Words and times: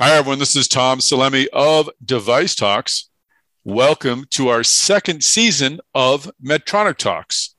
Hi, 0.00 0.12
everyone. 0.12 0.38
This 0.38 0.54
is 0.54 0.68
Tom 0.68 1.00
Salemi 1.00 1.48
of 1.52 1.90
Device 2.04 2.54
Talks. 2.54 3.10
Welcome 3.64 4.26
to 4.30 4.46
our 4.46 4.62
second 4.62 5.24
season 5.24 5.80
of 5.92 6.30
Medtronic 6.40 6.98
Talks. 6.98 7.56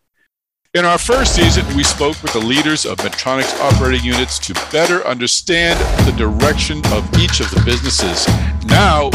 In 0.73 0.86
our 0.86 0.97
first 0.97 1.36
season, 1.36 1.65
we 1.75 1.83
spoke 1.83 2.23
with 2.23 2.31
the 2.31 2.39
leaders 2.39 2.86
of 2.86 2.97
Medtronic's 2.99 3.54
operating 3.60 4.05
units 4.05 4.39
to 4.39 4.54
better 4.71 5.05
understand 5.05 5.78
the 6.05 6.13
direction 6.17 6.78
of 6.94 7.04
each 7.20 7.41
of 7.41 7.52
the 7.52 7.62
businesses. 7.65 8.25
Now, 8.63 9.08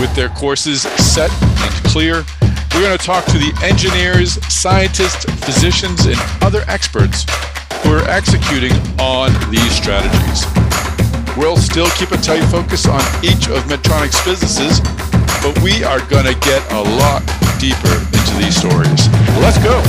with 0.00 0.12
their 0.16 0.30
courses 0.30 0.82
set 0.82 1.30
and 1.40 1.72
clear, 1.84 2.24
we're 2.74 2.82
going 2.82 2.98
to 2.98 3.06
talk 3.06 3.24
to 3.26 3.38
the 3.38 3.56
engineers, 3.62 4.44
scientists, 4.52 5.24
physicians, 5.44 6.06
and 6.06 6.16
other 6.42 6.64
experts 6.66 7.26
who 7.84 7.94
are 7.94 8.08
executing 8.10 8.72
on 8.98 9.30
these 9.52 9.70
strategies. 9.70 10.61
We'll 11.34 11.56
still 11.56 11.88
keep 11.96 12.10
a 12.10 12.18
tight 12.18 12.42
focus 12.50 12.86
on 12.86 13.00
each 13.24 13.48
of 13.48 13.64
Medtronic's 13.64 14.22
businesses, 14.22 14.80
but 15.40 15.58
we 15.62 15.82
are 15.82 16.06
going 16.10 16.26
to 16.26 16.38
get 16.40 16.70
a 16.70 16.82
lot 16.82 17.22
deeper 17.58 17.94
into 18.12 18.36
these 18.36 18.54
stories. 18.54 19.08
Let's 19.40 19.56
go. 19.64 19.80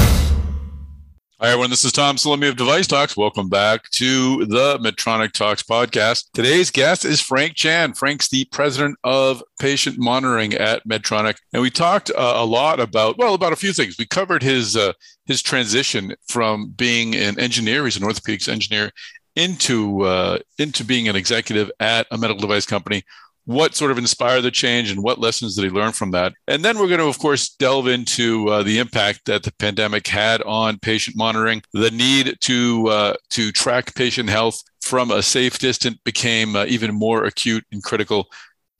Hi, 1.42 1.50
everyone. 1.50 1.70
This 1.70 1.84
is 1.84 1.92
Tom 1.92 2.16
Salemi 2.16 2.48
of 2.48 2.56
Device 2.56 2.88
Talks. 2.88 3.18
Welcome 3.18 3.50
back 3.50 3.90
to 3.90 4.46
the 4.46 4.80
Medtronic 4.80 5.34
Talks 5.34 5.62
podcast. 5.62 6.32
Today's 6.34 6.72
guest 6.72 7.04
is 7.04 7.20
Frank 7.20 7.56
Chan. 7.56 7.96
Frank's 7.96 8.30
the 8.30 8.46
president 8.46 8.98
of 9.04 9.44
patient 9.60 9.98
monitoring 10.00 10.54
at 10.54 10.88
Medtronic. 10.88 11.36
And 11.52 11.62
we 11.62 11.70
talked 11.70 12.10
uh, 12.12 12.36
a 12.38 12.46
lot 12.46 12.80
about, 12.80 13.18
well, 13.18 13.34
about 13.34 13.52
a 13.52 13.58
few 13.58 13.74
things. 13.74 13.98
We 14.00 14.06
covered 14.06 14.42
his, 14.42 14.78
uh, 14.78 14.94
his 15.26 15.42
transition 15.42 16.16
from 16.26 16.70
being 16.70 17.16
an 17.16 17.38
engineer, 17.38 17.84
he's 17.84 17.98
an 17.98 18.04
orthopedics 18.04 18.48
engineer, 18.48 18.92
into 19.36 20.02
uh, 20.02 20.40
into 20.58 20.84
being 20.84 21.08
an 21.08 21.16
executive 21.16 21.72
at 21.80 22.08
a 22.12 22.18
medical 22.18 22.42
device 22.42 22.66
company 22.66 23.04
what 23.46 23.76
sort 23.76 23.92
of 23.92 23.98
inspired 23.98 24.42
the 24.42 24.52
change 24.52 24.90
and 24.90 25.04
what 25.04 25.20
lessons 25.20 25.56
did 25.56 25.66
he 25.66 25.70
learn 25.70 25.92
from 25.92 26.12
that? 26.12 26.34
And 26.48 26.64
then 26.64 26.78
we're 26.78 26.88
going 26.88 27.00
to 27.00 27.08
of 27.08 27.20
course 27.20 27.50
delve 27.50 27.88
into 27.88 28.48
uh, 28.50 28.64
the 28.64 28.80
impact 28.80 29.26
that 29.26 29.44
the 29.44 29.54
pandemic 29.54 30.08
had 30.08 30.42
on 30.44 30.80
patient 30.80 31.18
monitoring 31.18 31.62
the 31.74 31.92
need 31.92 32.38
to 32.42 32.88
uh, 32.88 33.14
to 33.32 33.52
track 33.52 33.96
patient 33.96 34.30
health 34.30 34.62
from 34.82 35.12
a 35.12 35.22
safe 35.22 35.60
distance 35.60 35.98
became 36.04 36.56
uh, 36.56 36.66
even 36.66 36.94
more 36.94 37.26
acute 37.26 37.66
and 37.72 37.84
critical 37.84 38.28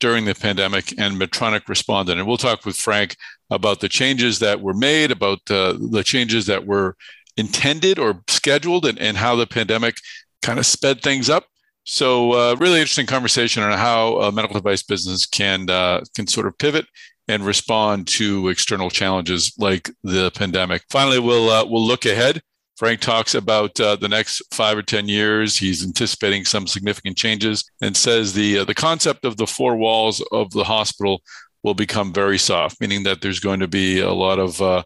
during 0.00 0.24
the 0.24 0.34
pandemic 0.34 0.98
and 0.98 1.20
medtronic 1.20 1.68
responded. 1.68 2.18
And 2.18 2.26
we'll 2.26 2.36
talk 2.36 2.64
with 2.64 2.76
frank 2.76 3.16
about 3.50 3.80
the 3.80 3.88
changes 3.88 4.38
that 4.38 4.60
were 4.60 4.74
made 4.74 5.10
about 5.10 5.38
uh, 5.50 5.76
the 5.78 6.02
changes 6.04 6.46
that 6.46 6.66
were 6.66 6.96
intended 7.36 7.98
or 7.98 8.22
scheduled 8.28 8.86
and, 8.86 8.98
and 8.98 9.16
how 9.16 9.36
the 9.36 9.46
pandemic 9.46 9.96
kind 10.44 10.58
of 10.58 10.66
sped 10.66 11.02
things 11.02 11.28
up. 11.28 11.46
So, 11.84 12.32
uh, 12.32 12.56
really 12.56 12.80
interesting 12.80 13.06
conversation 13.06 13.62
on 13.62 13.76
how 13.76 14.16
a 14.20 14.32
medical 14.32 14.54
device 14.54 14.82
business 14.82 15.26
can 15.26 15.68
uh, 15.68 16.02
can 16.14 16.26
sort 16.26 16.46
of 16.46 16.56
pivot 16.58 16.86
and 17.28 17.44
respond 17.44 18.06
to 18.06 18.48
external 18.48 18.90
challenges 18.90 19.54
like 19.58 19.90
the 20.02 20.30
pandemic. 20.32 20.82
Finally, 20.90 21.18
we'll 21.18 21.50
uh, 21.50 21.64
we'll 21.64 21.84
look 21.84 22.06
ahead. 22.06 22.40
Frank 22.76 23.00
talks 23.00 23.34
about 23.34 23.78
uh, 23.80 23.96
the 23.96 24.08
next 24.08 24.42
five 24.52 24.76
or 24.76 24.82
ten 24.82 25.08
years. 25.08 25.56
He's 25.56 25.84
anticipating 25.84 26.44
some 26.44 26.66
significant 26.66 27.16
changes 27.16 27.70
and 27.80 27.96
says 27.96 28.32
the 28.32 28.58
uh, 28.58 28.64
the 28.64 28.74
concept 28.74 29.24
of 29.24 29.36
the 29.36 29.46
four 29.46 29.76
walls 29.76 30.22
of 30.32 30.50
the 30.52 30.64
hospital 30.64 31.22
will 31.62 31.74
become 31.74 32.12
very 32.12 32.38
soft, 32.38 32.80
meaning 32.80 33.02
that 33.04 33.20
there's 33.20 33.40
going 33.40 33.60
to 33.60 33.68
be 33.68 34.00
a 34.00 34.12
lot 34.12 34.38
of 34.38 34.60
uh, 34.62 34.82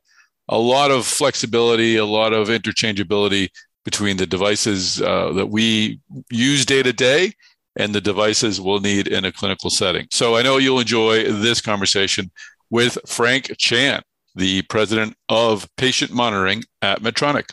a 0.48 0.58
lot 0.58 0.90
of 0.90 1.06
flexibility, 1.06 1.96
a 1.96 2.04
lot 2.04 2.32
of 2.32 2.48
interchangeability 2.48 3.50
between 3.88 4.18
the 4.18 4.26
devices 4.26 5.00
uh, 5.00 5.32
that 5.32 5.46
we 5.46 5.98
use 6.28 6.66
day 6.66 6.82
to 6.82 6.92
day 6.92 7.32
and 7.76 7.94
the 7.94 8.02
devices 8.02 8.60
we'll 8.60 8.80
need 8.80 9.08
in 9.08 9.24
a 9.24 9.32
clinical 9.32 9.70
setting. 9.70 10.06
So 10.10 10.36
I 10.36 10.42
know 10.42 10.58
you'll 10.58 10.80
enjoy 10.80 11.32
this 11.32 11.62
conversation 11.62 12.30
with 12.68 12.98
Frank 13.06 13.50
Chan, 13.56 14.02
the 14.34 14.60
president 14.62 15.16
of 15.30 15.66
patient 15.78 16.12
monitoring 16.12 16.64
at 16.82 17.00
Medtronic. 17.00 17.48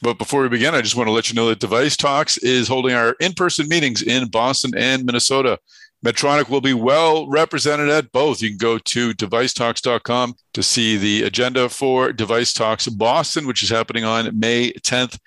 But 0.00 0.16
before 0.16 0.40
we 0.40 0.48
begin, 0.48 0.74
I 0.74 0.80
just 0.80 0.96
want 0.96 1.08
to 1.08 1.12
let 1.12 1.28
you 1.28 1.34
know 1.34 1.48
that 1.48 1.58
Device 1.58 1.98
Talks 1.98 2.38
is 2.38 2.68
holding 2.68 2.94
our 2.94 3.14
in 3.20 3.34
person 3.34 3.68
meetings 3.68 4.00
in 4.00 4.28
Boston 4.28 4.70
and 4.78 5.04
Minnesota. 5.04 5.58
Medtronic 6.02 6.48
will 6.48 6.62
be 6.62 6.74
well 6.74 7.28
represented 7.28 7.90
at 7.90 8.12
both. 8.12 8.40
You 8.40 8.48
can 8.48 8.58
go 8.58 8.78
to 8.78 9.12
devicetalks.com 9.12 10.36
to 10.54 10.62
see 10.62 10.96
the 10.96 11.24
agenda 11.24 11.68
for 11.68 12.14
Device 12.14 12.54
Talks 12.54 12.88
Boston, 12.88 13.46
which 13.46 13.62
is 13.62 13.68
happening 13.68 14.04
on 14.04 14.38
May 14.38 14.72
10th 14.72 15.18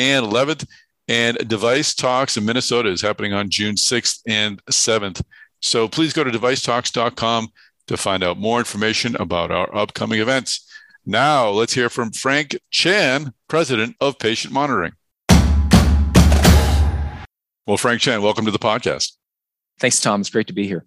and 0.00 0.24
11th. 0.24 0.66
And 1.08 1.36
Device 1.48 1.94
Talks 1.94 2.36
in 2.36 2.44
Minnesota 2.44 2.88
is 2.88 3.02
happening 3.02 3.32
on 3.32 3.50
June 3.50 3.74
6th 3.74 4.20
and 4.26 4.64
7th. 4.66 5.22
So 5.60 5.88
please 5.88 6.12
go 6.12 6.24
to 6.24 6.30
devicetalks.com 6.30 7.48
to 7.88 7.96
find 7.96 8.22
out 8.22 8.38
more 8.38 8.58
information 8.58 9.16
about 9.16 9.50
our 9.50 9.74
upcoming 9.76 10.20
events. 10.20 10.66
Now, 11.04 11.50
let's 11.50 11.74
hear 11.74 11.90
from 11.90 12.12
Frank 12.12 12.56
Chan, 12.70 13.32
president 13.48 13.96
of 14.00 14.18
Patient 14.18 14.54
Monitoring. 14.54 14.92
Well, 17.66 17.76
Frank 17.76 18.00
Chan, 18.00 18.22
welcome 18.22 18.44
to 18.46 18.50
the 18.50 18.58
podcast. 18.58 19.16
Thanks, 19.78 20.00
Tom. 20.00 20.20
It's 20.20 20.30
great 20.30 20.46
to 20.46 20.52
be 20.52 20.66
here. 20.66 20.86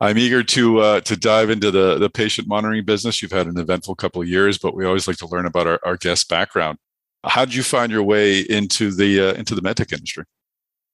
I'm 0.00 0.18
eager 0.18 0.42
to 0.42 0.80
uh, 0.80 1.00
to 1.02 1.16
dive 1.16 1.48
into 1.48 1.70
the 1.70 1.96
the 1.96 2.10
patient 2.10 2.48
monitoring 2.48 2.84
business. 2.84 3.22
You've 3.22 3.32
had 3.32 3.46
an 3.46 3.56
eventful 3.56 3.94
couple 3.94 4.20
of 4.20 4.28
years, 4.28 4.58
but 4.58 4.74
we 4.74 4.84
always 4.84 5.06
like 5.06 5.18
to 5.18 5.28
learn 5.28 5.46
about 5.46 5.66
our, 5.66 5.80
our 5.84 5.96
guest 5.96 6.28
background. 6.28 6.78
How 7.24 7.44
did 7.44 7.54
you 7.54 7.62
find 7.62 7.92
your 7.92 8.02
way 8.02 8.40
into 8.40 8.90
the 8.90 9.20
uh, 9.20 9.32
into 9.34 9.54
the 9.54 9.62
medtech 9.62 9.92
industry? 9.92 10.24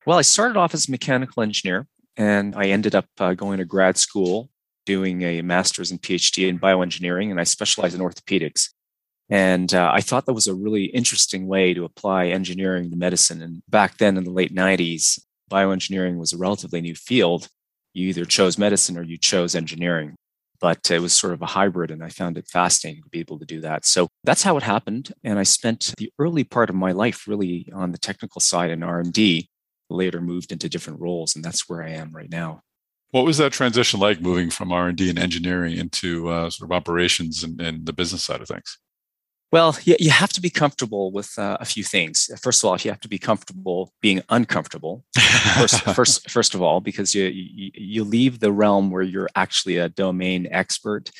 Well, 0.06 0.18
I 0.18 0.22
started 0.22 0.56
off 0.56 0.74
as 0.74 0.88
a 0.88 0.90
mechanical 0.90 1.42
engineer, 1.42 1.86
and 2.16 2.54
I 2.54 2.66
ended 2.66 2.94
up 2.94 3.06
uh, 3.18 3.34
going 3.34 3.58
to 3.58 3.64
grad 3.64 3.96
school, 3.96 4.50
doing 4.84 5.22
a 5.22 5.42
master's 5.42 5.90
and 5.90 6.00
PhD 6.00 6.48
in 6.48 6.58
bioengineering, 6.58 7.30
and 7.30 7.40
I 7.40 7.44
specialized 7.44 7.94
in 7.94 8.00
orthopedics. 8.00 8.70
And 9.30 9.72
uh, 9.74 9.90
I 9.92 10.00
thought 10.00 10.26
that 10.26 10.32
was 10.32 10.46
a 10.46 10.54
really 10.54 10.84
interesting 10.84 11.46
way 11.46 11.74
to 11.74 11.84
apply 11.84 12.26
engineering 12.26 12.90
to 12.90 12.96
medicine. 12.96 13.42
And 13.42 13.62
back 13.68 13.98
then, 13.98 14.16
in 14.16 14.24
the 14.24 14.30
late 14.30 14.54
'90s, 14.54 15.20
bioengineering 15.50 16.18
was 16.18 16.32
a 16.32 16.38
relatively 16.38 16.80
new 16.80 16.94
field. 16.94 17.48
You 17.94 18.08
either 18.08 18.26
chose 18.26 18.58
medicine 18.58 18.98
or 18.98 19.02
you 19.02 19.16
chose 19.16 19.54
engineering 19.54 20.14
but 20.60 20.90
it 20.90 21.00
was 21.00 21.12
sort 21.12 21.32
of 21.32 21.42
a 21.42 21.46
hybrid 21.46 21.90
and 21.90 22.02
i 22.02 22.08
found 22.08 22.36
it 22.36 22.46
fascinating 22.48 23.02
to 23.02 23.08
be 23.08 23.20
able 23.20 23.38
to 23.38 23.44
do 23.44 23.60
that. 23.60 23.84
So 23.84 24.08
that's 24.24 24.42
how 24.42 24.56
it 24.56 24.62
happened 24.62 25.12
and 25.24 25.38
i 25.38 25.42
spent 25.42 25.94
the 25.98 26.12
early 26.18 26.44
part 26.44 26.70
of 26.70 26.76
my 26.76 26.92
life 26.92 27.28
really 27.28 27.70
on 27.74 27.92
the 27.92 27.98
technical 27.98 28.40
side 28.40 28.70
in 28.70 28.82
r&d 28.82 29.48
later 29.90 30.20
moved 30.20 30.52
into 30.52 30.68
different 30.68 31.00
roles 31.00 31.34
and 31.34 31.44
that's 31.44 31.68
where 31.68 31.82
i 31.82 31.90
am 31.90 32.12
right 32.12 32.30
now. 32.30 32.60
What 33.10 33.24
was 33.24 33.38
that 33.38 33.52
transition 33.52 34.00
like 34.00 34.20
moving 34.20 34.50
from 34.50 34.72
r&d 34.72 35.08
and 35.08 35.18
engineering 35.18 35.76
into 35.76 36.28
uh, 36.28 36.50
sort 36.50 36.70
of 36.70 36.76
operations 36.76 37.44
and, 37.44 37.60
and 37.60 37.86
the 37.86 37.92
business 37.92 38.22
side 38.22 38.40
of 38.40 38.48
things 38.48 38.78
well, 39.50 39.76
you, 39.84 39.96
you 39.98 40.10
have 40.10 40.32
to 40.34 40.40
be 40.40 40.50
comfortable 40.50 41.10
with 41.10 41.38
uh, 41.38 41.56
a 41.60 41.64
few 41.64 41.82
things. 41.82 42.30
First 42.42 42.62
of 42.62 42.68
all, 42.68 42.76
you 42.76 42.90
have 42.90 43.00
to 43.00 43.08
be 43.08 43.18
comfortable 43.18 43.92
being 44.02 44.22
uncomfortable. 44.28 45.04
First, 45.56 45.80
first, 45.94 46.30
first 46.30 46.54
of 46.54 46.62
all, 46.62 46.80
because 46.80 47.14
you, 47.14 47.24
you 47.24 47.70
you 47.74 48.04
leave 48.04 48.40
the 48.40 48.52
realm 48.52 48.90
where 48.90 49.02
you're 49.02 49.30
actually 49.34 49.78
a 49.78 49.88
domain 49.88 50.48
expert 50.50 51.10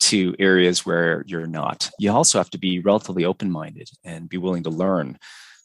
to 0.00 0.34
areas 0.38 0.86
where 0.86 1.24
you're 1.26 1.46
not. 1.46 1.90
You 1.98 2.12
also 2.12 2.38
have 2.38 2.50
to 2.50 2.58
be 2.58 2.78
relatively 2.78 3.24
open-minded 3.24 3.90
and 4.04 4.28
be 4.28 4.38
willing 4.38 4.62
to 4.64 4.70
learn. 4.70 5.18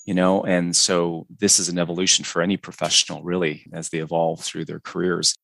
You 0.06 0.16
know, 0.16 0.44
and 0.44 0.75
so 0.75 1.28
this 1.40 1.59
is 1.59 1.69
an 1.69 1.78
evolution 1.78 2.25
for 2.25 2.42
any 2.42 2.58
professional, 2.58 3.22
really, 3.22 3.68
as 3.72 3.90
they 3.90 4.00
evolve 4.00 4.40
through 4.40 4.66
their 4.66 4.80
careers. 4.80 5.36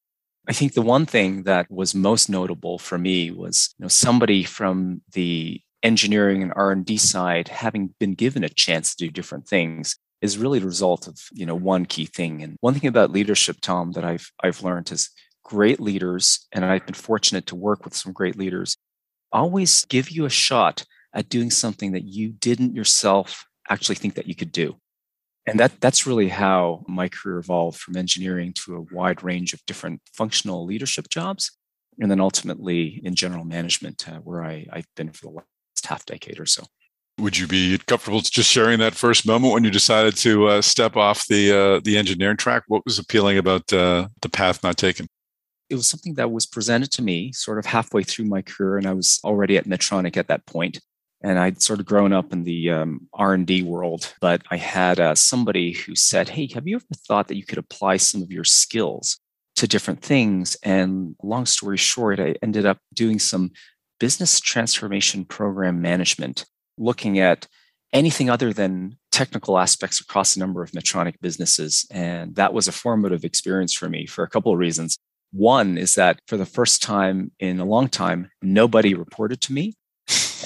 I 0.47 0.53
think 0.53 0.73
the 0.73 0.81
one 0.81 1.05
thing 1.05 1.43
that 1.43 1.69
was 1.69 1.93
most 1.93 2.29
notable 2.29 2.79
for 2.79 2.97
me 2.97 3.29
was 3.29 3.75
you 3.77 3.83
know 3.83 3.89
somebody 3.89 4.43
from 4.43 5.01
the 5.13 5.61
engineering 5.85 6.41
and 6.41 6.51
r&d 6.55 6.97
side 6.97 7.47
having 7.47 7.93
been 7.99 8.13
given 8.13 8.43
a 8.43 8.49
chance 8.49 8.95
to 8.95 9.05
do 9.05 9.11
different 9.11 9.47
things 9.47 9.97
is 10.21 10.37
really 10.37 10.59
the 10.59 10.65
result 10.65 11.07
of 11.07 11.15
you 11.31 11.45
know 11.45 11.55
one 11.55 11.85
key 11.85 12.05
thing. 12.05 12.41
And 12.41 12.57
one 12.59 12.73
thing 12.73 12.87
about 12.87 13.11
leadership 13.11 13.57
tom 13.61 13.91
that 13.93 14.03
i've 14.03 14.31
i've 14.43 14.63
learned 14.63 14.91
is 14.91 15.09
great 15.43 15.79
leaders 15.79 16.47
and 16.51 16.65
i've 16.65 16.85
been 16.85 16.95
fortunate 16.95 17.45
to 17.47 17.55
work 17.55 17.85
with 17.85 17.95
some 17.95 18.11
great 18.11 18.35
leaders 18.35 18.75
always 19.31 19.85
give 19.85 20.09
you 20.09 20.25
a 20.25 20.29
shot 20.29 20.83
at 21.13 21.29
doing 21.29 21.51
something 21.51 21.91
that 21.91 22.05
you 22.05 22.29
didn't 22.29 22.75
yourself 22.75 23.45
actually 23.69 23.95
think 23.95 24.15
that 24.15 24.27
you 24.27 24.35
could 24.35 24.51
do. 24.51 24.75
And 25.47 25.59
that 25.59 25.79
that's 25.79 26.07
really 26.07 26.29
how 26.29 26.83
my 26.87 27.07
career 27.07 27.37
evolved 27.37 27.79
from 27.79 27.95
engineering 27.95 28.53
to 28.53 28.75
a 28.75 28.95
wide 28.95 29.23
range 29.23 29.53
of 29.53 29.65
different 29.67 30.01
functional 30.13 30.65
leadership 30.65 31.07
jobs 31.09 31.51
and 31.99 32.09
then 32.09 32.19
ultimately 32.19 33.01
in 33.03 33.15
general 33.15 33.45
management 33.45 34.07
uh, 34.09 34.19
where 34.19 34.43
I, 34.43 34.67
i've 34.71 34.87
been 34.95 35.11
for 35.11 35.27
the 35.27 35.29
half 35.85 36.05
decade 36.05 36.39
or 36.39 36.45
so. 36.45 36.63
Would 37.17 37.37
you 37.37 37.47
be 37.47 37.77
comfortable 37.77 38.19
just 38.19 38.51
sharing 38.51 38.79
that 38.79 38.93
first 38.93 39.25
moment 39.25 39.53
when 39.53 39.63
you 39.63 39.71
decided 39.71 40.17
to 40.17 40.47
uh, 40.47 40.61
step 40.61 40.97
off 40.97 41.25
the 41.27 41.51
uh, 41.51 41.79
the 41.83 41.97
engineering 41.97 42.35
track? 42.35 42.63
What 42.67 42.83
was 42.85 42.99
appealing 42.99 43.37
about 43.37 43.71
uh, 43.71 44.09
the 44.21 44.29
path 44.29 44.63
not 44.63 44.77
taken? 44.77 45.07
It 45.69 45.75
was 45.75 45.87
something 45.87 46.15
that 46.15 46.31
was 46.31 46.45
presented 46.45 46.91
to 46.91 47.01
me 47.01 47.31
sort 47.31 47.57
of 47.57 47.65
halfway 47.65 48.03
through 48.03 48.25
my 48.25 48.41
career, 48.41 48.77
and 48.77 48.85
I 48.85 48.93
was 48.93 49.19
already 49.23 49.57
at 49.57 49.65
Medtronic 49.65 50.17
at 50.17 50.27
that 50.27 50.45
point. 50.45 50.79
And 51.23 51.39
I'd 51.39 51.61
sort 51.61 51.79
of 51.79 51.85
grown 51.85 52.13
up 52.13 52.33
in 52.33 52.43
the 52.43 52.69
um, 52.69 53.07
R&D 53.13 53.63
world, 53.63 54.13
but 54.21 54.43
I 54.51 54.57
had 54.57 54.99
uh, 54.99 55.15
somebody 55.15 55.71
who 55.71 55.95
said, 55.95 56.29
"Hey, 56.29 56.49
have 56.53 56.67
you 56.67 56.75
ever 56.75 56.85
thought 57.07 57.29
that 57.29 57.37
you 57.37 57.45
could 57.45 57.57
apply 57.57 57.97
some 57.97 58.21
of 58.21 58.31
your 58.31 58.43
skills 58.43 59.19
to 59.55 59.67
different 59.67 60.01
things. 60.01 60.57
And 60.63 61.15
long 61.23 61.45
story 61.45 61.77
short, 61.77 62.19
I 62.19 62.35
ended 62.41 62.65
up 62.65 62.77
doing 62.93 63.19
some 63.19 63.51
business 63.99 64.39
transformation 64.39 65.25
program 65.25 65.81
management, 65.81 66.45
looking 66.77 67.19
at 67.19 67.47
anything 67.93 68.29
other 68.29 68.51
than 68.51 68.97
technical 69.11 69.57
aspects 69.57 70.01
across 70.01 70.35
a 70.35 70.39
number 70.39 70.61
of 70.61 70.71
Medtronic 70.71 71.15
businesses. 71.21 71.87
And 71.89 72.35
that 72.35 72.53
was 72.53 72.67
a 72.67 72.73
formative 72.73 73.23
experience 73.23 73.73
for 73.73 73.87
me 73.89 74.05
for 74.05 74.23
a 74.23 74.29
couple 74.29 74.51
of 74.51 74.59
reasons. 74.59 74.97
One 75.31 75.77
is 75.77 75.95
that 75.95 76.19
for 76.27 76.37
the 76.37 76.45
first 76.45 76.83
time 76.83 77.31
in 77.39 77.59
a 77.59 77.65
long 77.65 77.87
time, 77.87 78.29
nobody 78.41 78.93
reported 78.93 79.41
to 79.41 79.53
me. 79.53 79.75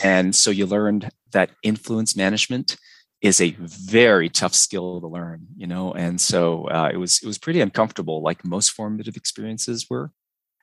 And 0.04 0.36
so 0.36 0.52
you 0.52 0.66
learned 0.66 1.10
that 1.32 1.52
influence 1.64 2.16
management 2.16 2.78
is 3.22 3.42
a 3.42 3.56
very 3.60 4.30
tough 4.30 4.54
skill 4.54 5.02
to 5.02 5.08
learn, 5.08 5.48
you 5.58 5.68
know. 5.68 5.92
And 5.94 6.22
so 6.22 6.66
uh, 6.70 6.90
it 6.94 6.98
was 6.98 7.20
it 7.22 7.28
was 7.28 7.38
pretty 7.38 7.60
uncomfortable, 7.60 8.22
like 8.22 8.46
most 8.46 8.72
formative 8.72 9.18
experiences 9.18 9.88
were 9.90 10.12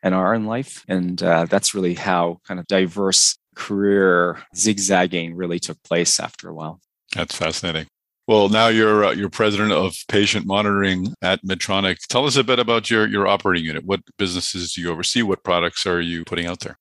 and 0.07 0.15
are 0.15 0.35
in 0.35 0.47
life. 0.47 0.85
And 0.87 1.21
uh, 1.21 1.47
that's 1.47 1.75
really 1.75 1.95
how 1.95 2.39
kind 2.47 2.61
of 2.61 2.67
diverse 2.69 3.37
career 3.57 4.39
zigzagging 4.55 5.35
really 5.35 5.59
took 5.59 5.83
place 5.83 6.21
after 6.21 6.49
a 6.49 6.55
while. 6.55 6.81
That's 7.17 7.35
fascinating. 7.35 7.89
Well, 8.29 8.49
now 8.49 8.69
you're 8.69 9.05
uh, 9.05 9.13
you're 9.13 9.31
president 9.31 9.73
of 9.73 9.97
patient 10.09 10.47
monitoring 10.47 11.15
at 11.23 11.43
Medtronic. 11.43 11.99
Tell 12.09 12.25
us 12.25 12.37
a 12.37 12.45
bit 12.45 12.61
about 12.61 12.89
your 12.89 13.07
your 13.09 13.27
operating 13.27 13.65
unit. 13.65 13.85
What 13.85 14.01
businesses 14.17 14.75
do 14.75 14.81
you 14.81 14.91
oversee? 14.91 15.23
What 15.23 15.43
products 15.43 15.87
are 15.87 16.01
you 16.01 16.25
putting 16.25 16.47
out 16.47 16.61
there? 16.61 16.79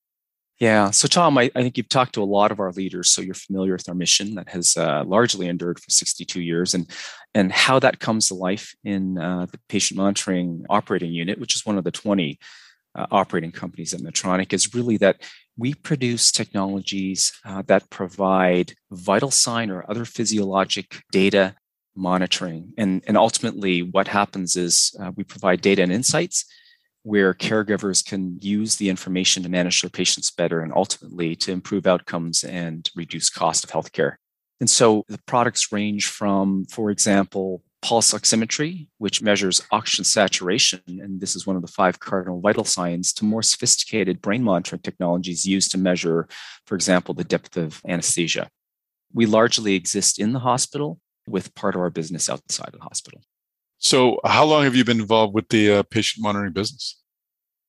Yeah. 0.59 0.91
So, 0.91 1.07
Tom, 1.07 1.37
I, 1.37 1.51
I 1.55 1.61
think 1.61 1.77
you've 1.77 1.89
talked 1.89 2.13
to 2.13 2.23
a 2.23 2.25
lot 2.25 2.51
of 2.51 2.59
our 2.59 2.71
leaders, 2.71 3.09
so 3.09 3.21
you're 3.21 3.35
familiar 3.35 3.73
with 3.73 3.89
our 3.89 3.95
mission 3.95 4.35
that 4.35 4.49
has 4.49 4.77
uh, 4.77 5.03
largely 5.05 5.47
endured 5.47 5.79
for 5.79 5.89
62 5.89 6.41
years, 6.41 6.73
and 6.73 6.89
and 7.33 7.51
how 7.51 7.79
that 7.79 7.99
comes 7.99 8.27
to 8.27 8.35
life 8.35 8.73
in 8.83 9.17
uh, 9.17 9.47
the 9.51 9.59
patient 9.67 9.97
monitoring 9.97 10.65
operating 10.69 11.11
unit, 11.11 11.39
which 11.39 11.55
is 11.55 11.65
one 11.65 11.77
of 11.77 11.83
the 11.83 11.91
20 11.91 12.39
uh, 12.95 13.05
operating 13.11 13.51
companies 13.51 13.93
at 13.93 14.01
Medtronic, 14.01 14.53
is 14.53 14.73
really 14.73 14.97
that 14.97 15.21
we 15.57 15.73
produce 15.73 16.31
technologies 16.31 17.33
uh, 17.45 17.61
that 17.67 17.89
provide 17.89 18.73
vital 18.91 19.31
sign 19.31 19.69
or 19.69 19.89
other 19.89 20.05
physiologic 20.05 21.01
data 21.11 21.55
monitoring, 21.95 22.73
and 22.77 23.03
and 23.07 23.17
ultimately, 23.17 23.81
what 23.81 24.07
happens 24.07 24.55
is 24.55 24.95
uh, 24.99 25.11
we 25.15 25.23
provide 25.23 25.61
data 25.61 25.81
and 25.81 25.91
insights 25.91 26.45
where 27.03 27.35
caregivers 27.35 28.03
can 28.03 28.37
use 28.41 28.77
the 28.77 28.89
information 28.89 29.43
to 29.43 29.49
manage 29.49 29.81
their 29.81 29.91
patients 29.91 30.31
better 30.31 30.61
and 30.61 30.73
ultimately 30.73 31.35
to 31.35 31.51
improve 31.51 31.85
outcomes 31.85 32.43
and 32.43 32.89
reduce 32.95 33.29
cost 33.29 33.63
of 33.63 33.69
healthcare. 33.69 34.15
And 34.59 34.67
so 34.67 35.05
the 35.07 35.19
products 35.27 35.71
range 35.71 36.07
from, 36.07 36.65
for 36.65 36.89
example, 36.89 37.61
pulse 37.85 38.13
oximetry, 38.13 38.87
which 38.97 39.21
measures 39.21 39.61
oxygen 39.71 40.03
saturation, 40.03 40.81
and 40.87 41.21
this 41.21 41.35
is 41.35 41.45
one 41.45 41.55
of 41.55 41.61
the 41.61 41.67
five 41.67 41.99
cardinal 41.99 42.41
vital 42.41 42.63
signs, 42.63 43.13
to 43.13 43.23
more 43.23 43.43
sophisticated 43.43 44.23
brain 44.23 44.41
monitoring 44.41 44.81
technologies 44.81 45.45
used 45.45 45.69
to 45.69 45.77
measure, 45.77 46.27
for 46.65 46.73
example, 46.73 47.13
the 47.13 47.23
depth 47.23 47.57
of 47.57 47.83
anesthesia. 47.87 48.49
We 49.13 49.27
largely 49.27 49.75
exist 49.75 50.17
in 50.17 50.33
the 50.33 50.39
hospital 50.39 50.99
with 51.27 51.53
part 51.53 51.75
of 51.75 51.81
our 51.81 51.91
business 51.91 52.27
outside 52.27 52.69
of 52.69 52.79
the 52.79 52.85
hospital. 52.85 53.21
So, 53.77 54.19
how 54.25 54.45
long 54.45 54.63
have 54.63 54.75
you 54.75 54.83
been 54.83 54.99
involved 54.99 55.35
with 55.35 55.49
the 55.49 55.71
uh, 55.71 55.83
patient 55.83 56.23
monitoring 56.23 56.53
business? 56.53 56.99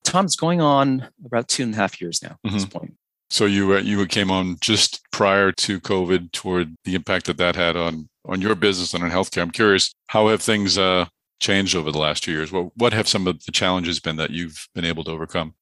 Tom's 0.03 0.35
going 0.35 0.61
on 0.61 1.09
about 1.23 1.47
two 1.47 1.61
and 1.61 1.75
a 1.75 1.77
half 1.77 2.01
years 2.01 2.23
now 2.23 2.29
at 2.29 2.37
mm-hmm. 2.43 2.55
this 2.55 2.65
point. 2.65 2.95
So 3.29 3.45
you 3.45 3.73
uh, 3.73 3.79
you 3.79 4.05
came 4.07 4.31
on 4.31 4.57
just 4.61 5.01
prior 5.11 5.51
to 5.51 5.81
COVID 5.81 6.31
toward 6.31 6.75
the 6.85 6.95
impact 6.95 7.25
that 7.25 7.37
that 7.37 7.55
had 7.55 7.75
on 7.75 8.07
on 8.27 8.41
your 8.41 8.55
business 8.55 8.93
and 8.93 9.03
on 9.03 9.11
healthcare. 9.11 9.41
I'm 9.41 9.51
curious, 9.51 9.93
how 10.07 10.27
have 10.27 10.41
things 10.41 10.77
uh, 10.77 11.05
changed 11.39 11.75
over 11.75 11.91
the 11.91 11.97
last 11.97 12.23
two 12.23 12.31
years? 12.31 12.51
What 12.51 12.75
what 12.77 12.93
have 12.93 13.07
some 13.07 13.27
of 13.27 13.43
the 13.45 13.51
challenges 13.51 13.99
been 13.99 14.17
that 14.17 14.31
you've 14.31 14.67
been 14.73 14.85
able 14.85 15.03
to 15.05 15.11
overcome? 15.11 15.53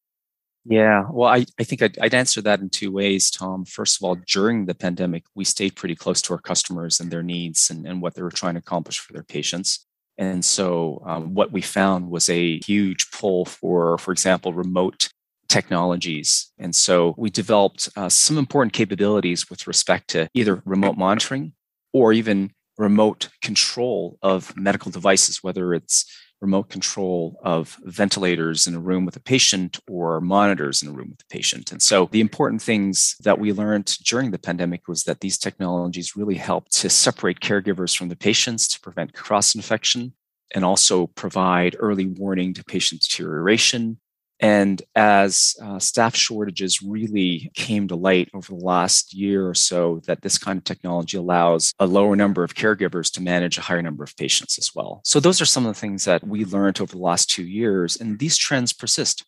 Yeah, 0.67 1.05
well, 1.11 1.29
I, 1.29 1.45
I 1.59 1.63
think 1.63 1.83
I'd, 1.83 1.99
I'd 1.99 2.15
answer 2.15 2.41
that 2.41 2.59
in 2.59 2.69
two 2.69 2.91
ways, 2.91 3.29
Tom. 3.29 3.65
First 3.65 3.97
of 3.97 4.03
all, 4.03 4.17
during 4.27 4.65
the 4.65 4.73
pandemic, 4.73 5.23
we 5.35 5.45
stayed 5.45 5.75
pretty 5.75 5.95
close 5.95 6.23
to 6.23 6.33
our 6.33 6.39
customers 6.39 6.99
and 6.99 7.11
their 7.11 7.21
needs 7.21 7.69
and, 7.69 7.85
and 7.85 8.01
what 8.01 8.15
they 8.15 8.23
were 8.23 8.31
trying 8.31 8.55
to 8.55 8.59
accomplish 8.59 8.97
for 8.97 9.13
their 9.13 9.23
patients. 9.23 9.85
And 10.17 10.43
so, 10.43 11.03
um, 11.05 11.35
what 11.35 11.51
we 11.51 11.61
found 11.61 12.09
was 12.09 12.29
a 12.29 12.59
huge 12.65 13.11
pull 13.11 13.45
for, 13.45 13.97
for 13.99 14.11
example, 14.11 14.53
remote 14.53 15.09
technologies. 15.49 16.51
And 16.57 16.73
so, 16.73 17.13
we 17.15 17.29
developed 17.29 17.89
uh, 17.95 18.09
some 18.09 18.39
important 18.39 18.73
capabilities 18.73 19.49
with 19.51 19.67
respect 19.67 20.09
to 20.11 20.29
either 20.33 20.63
remote 20.65 20.97
monitoring 20.97 21.53
or 21.95 22.11
even 22.11 22.51
remote 22.77 23.29
control 23.41 24.17
of 24.21 24.53
medical 24.57 24.91
devices, 24.91 25.41
whether 25.41 25.73
it's 25.73 26.05
remote 26.41 26.69
control 26.69 27.39
of 27.41 27.77
ventilators 27.83 28.67
in 28.67 28.75
a 28.75 28.79
room 28.81 29.05
with 29.05 29.15
a 29.15 29.21
patient 29.21 29.79
or 29.87 30.19
monitors 30.19 30.83
in 30.83 30.89
a 30.89 30.91
room 30.91 31.11
with 31.11 31.21
a 31.21 31.33
patient. 31.33 31.71
And 31.71 31.81
so 31.81 32.09
the 32.11 32.19
important 32.19 32.61
things 32.61 33.15
that 33.23 33.39
we 33.39 33.53
learned 33.53 33.85
during 34.03 34.31
the 34.31 34.37
pandemic 34.37 34.89
was 34.89 35.03
that 35.03 35.21
these 35.21 35.37
technologies 35.37 36.17
really 36.17 36.35
helped 36.35 36.73
to 36.81 36.89
separate 36.89 37.39
caregivers 37.39 37.95
from 37.95 38.09
the 38.09 38.17
patients 38.17 38.67
to 38.67 38.81
prevent 38.81 39.13
cross 39.13 39.55
infection 39.55 40.11
and 40.53 40.65
also 40.65 41.07
provide 41.07 41.77
early 41.79 42.07
warning 42.07 42.53
to 42.55 42.63
patient 42.65 43.03
deterioration 43.03 44.01
and 44.39 44.81
as 44.95 45.55
uh, 45.61 45.79
staff 45.79 46.15
shortages 46.15 46.81
really 46.81 47.51
came 47.55 47.87
to 47.87 47.95
light 47.95 48.29
over 48.33 48.53
the 48.53 48.65
last 48.65 49.13
year 49.13 49.47
or 49.47 49.53
so, 49.53 50.01
that 50.07 50.21
this 50.21 50.37
kind 50.37 50.57
of 50.57 50.63
technology 50.63 51.17
allows 51.17 51.73
a 51.79 51.85
lower 51.85 52.15
number 52.15 52.43
of 52.43 52.53
caregivers 52.53 53.11
to 53.13 53.21
manage 53.21 53.57
a 53.57 53.61
higher 53.61 53.81
number 53.81 54.03
of 54.03 54.15
patients 54.17 54.57
as 54.57 54.75
well. 54.75 55.01
So, 55.05 55.19
those 55.19 55.41
are 55.41 55.45
some 55.45 55.65
of 55.65 55.73
the 55.73 55.79
things 55.79 56.05
that 56.05 56.25
we 56.25 56.43
learned 56.43 56.81
over 56.81 56.91
the 56.91 57.01
last 57.01 57.29
two 57.29 57.45
years, 57.45 57.95
and 57.99 58.19
these 58.19 58.37
trends 58.37 58.73
persist. 58.73 59.23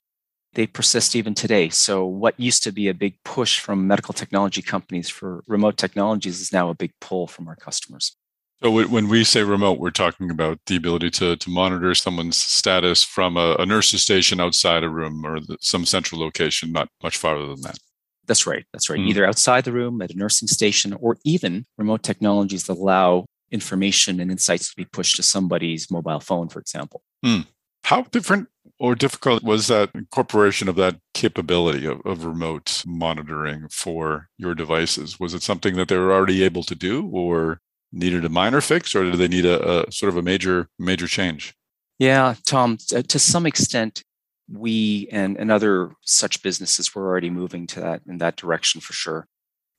They 0.54 0.66
persist 0.66 1.16
even 1.16 1.36
today. 1.36 1.70
So, 1.70 2.06
what 2.06 2.40
used 2.40 2.64
to 2.64 2.72
be 2.72 2.88
a 2.88 2.94
big 2.94 3.16
push 3.24 3.60
from 3.60 3.88
medical 3.88 4.14
technology 4.14 4.62
companies 4.62 5.10
for 5.10 5.44
remote 5.48 5.78
technologies 5.78 6.42
is 6.42 6.52
now 6.52 6.70
a 6.70 6.76
big 6.76 6.94
pull 7.00 7.28
from 7.28 7.48
our 7.48 7.56
customers. 7.56 8.16
So 8.64 8.72
when 8.72 9.08
we 9.08 9.24
say 9.24 9.44
remote, 9.44 9.80
we're 9.80 9.92
talking 9.92 10.32
about 10.32 10.60
the 10.66 10.78
ability 10.78 11.12
to, 11.12 11.36
to 11.36 11.50
monitor 11.50 11.94
someone's 11.94 12.38
status 12.38 13.04
from 13.04 13.38
a, 13.38 13.56
a 13.60 13.68
nurse's 13.68 14.02
station 14.02 14.40
outside 14.40 14.84
a 14.84 14.90
room 14.90 15.24
or 15.24 15.40
the, 15.40 15.58
some 15.62 15.86
central 15.86 16.20
location, 16.20 16.72
not 16.72 16.90
much 17.04 17.18
farther 17.18 17.46
than 17.46 17.62
that. 17.62 17.78
That's 18.26 18.48
right. 18.48 18.66
That's 18.74 18.90
right. 18.90 19.00
Mm. 19.00 19.10
Either 19.10 19.28
outside 19.28 19.64
the 19.64 19.72
room 19.72 20.02
at 20.02 20.12
a 20.12 20.18
nursing 20.18 20.48
station 20.48 20.94
or 21.00 21.18
even 21.24 21.66
remote 21.78 22.02
technologies 22.02 22.64
that 22.66 22.78
allow 22.78 23.26
information 23.52 24.20
and 24.20 24.32
insights 24.32 24.70
to 24.70 24.76
be 24.76 24.86
pushed 24.86 25.16
to 25.18 25.24
somebody's 25.24 25.92
mobile 25.92 26.20
phone, 26.20 26.50
for 26.50 26.60
example. 26.60 27.04
Mm. 27.24 27.46
How 27.84 28.02
different 28.02 28.50
or 28.80 28.96
difficult 28.96 29.44
was 29.44 29.68
that 29.68 29.92
incorporation 29.94 30.68
of 30.68 30.76
that 30.76 31.00
capability 31.14 31.86
of, 31.86 32.02
of, 32.06 32.26
remote 32.26 32.84
monitoring 32.86 33.68
for 33.70 34.28
your 34.38 34.54
devices? 34.54 35.20
Was 35.20 35.34
it 35.34 35.42
something 35.42 35.76
that 35.76 35.88
they 35.88 35.98
were 35.98 36.12
already 36.12 36.44
able 36.44 36.64
to 36.64 36.76
do, 36.76 37.08
or 37.08 37.62
needed 37.92 38.26
a 38.26 38.30
minor 38.30 38.62
fix 38.62 38.96
or 38.96 39.04
do 39.04 39.18
they 39.18 39.28
need 39.28 39.46
a, 39.46 39.88
a 39.88 39.92
sort 39.92 40.10
of 40.10 40.18
a 40.18 40.22
major 40.22 40.70
major 40.78 41.08
change? 41.08 41.54
Yeah 42.00 42.36
tom 42.46 42.78
uh, 42.96 43.02
to 43.02 43.20
some 43.20 43.46
extent 43.46 44.04
we 44.52 45.10
and, 45.12 45.38
and 45.38 45.52
other 45.52 45.92
such 46.04 46.42
businesses 46.42 46.96
were 46.96 47.06
already 47.06 47.30
moving 47.30 47.68
to 47.68 47.82
that 47.82 48.02
in 48.08 48.18
that 48.20 48.38
direction 48.38 48.82
for 48.82 48.94
sure. 48.94 49.28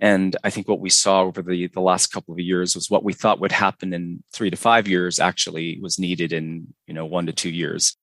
And 0.00 0.36
i 0.44 0.50
think 0.50 0.68
what 0.68 0.80
we 0.80 0.90
saw 0.90 1.22
over 1.22 1.42
the, 1.42 1.68
the 1.68 1.80
last 1.80 2.08
couple 2.08 2.34
of 2.34 2.40
years 2.40 2.74
was 2.74 2.90
what 2.90 3.04
we 3.04 3.12
thought 3.12 3.40
would 3.40 3.52
happen 3.52 3.92
in 3.92 4.22
three 4.32 4.50
to 4.50 4.56
five 4.56 4.86
years 4.86 5.18
actually 5.18 5.78
was 5.80 5.98
needed 5.98 6.32
in 6.32 6.68
you 6.86 6.94
know 6.94 7.06
one 7.06 7.26
to 7.26 7.32
two 7.32 7.50
years. 7.50 7.96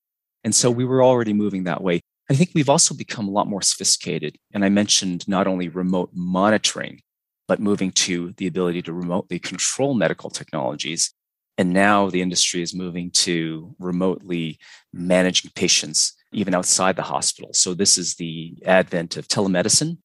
And 0.44 0.54
so 0.54 0.70
we 0.70 0.86
were 0.86 1.04
already 1.04 1.34
moving 1.34 1.64
that 1.64 1.82
way. 1.82 2.02
I 2.30 2.36
think 2.36 2.52
we've 2.54 2.70
also 2.70 2.94
become 2.96 3.28
a 3.28 3.32
lot 3.32 3.48
more 3.48 3.62
sophisticated 3.62 4.38
and 4.54 4.66
i 4.66 4.70
mentioned 4.70 5.28
not 5.28 5.48
only 5.48 5.70
remote 5.70 6.10
monitoring 6.14 7.02
but 7.48 7.60
moving 7.60 7.92
to 7.92 8.34
the 8.38 8.48
ability 8.48 8.82
to 8.84 8.94
remotely 8.94 9.40
control 9.40 9.94
medical 9.94 10.30
technologies. 10.30 11.14
And 11.58 11.72
now 11.72 12.10
the 12.10 12.22
industry 12.22 12.62
is 12.62 12.74
moving 12.74 13.12
to 13.12 13.76
remotely 13.80 14.60
managing 14.92 15.52
patients 15.56 16.14
even 16.32 16.54
outside 16.54 16.96
the 16.96 17.04
hospital. 17.04 17.52
So 17.54 17.74
this 17.74 17.98
is 17.98 18.16
the 18.16 18.58
advent 18.66 19.16
of 19.16 19.28
telemedicine 19.28 19.98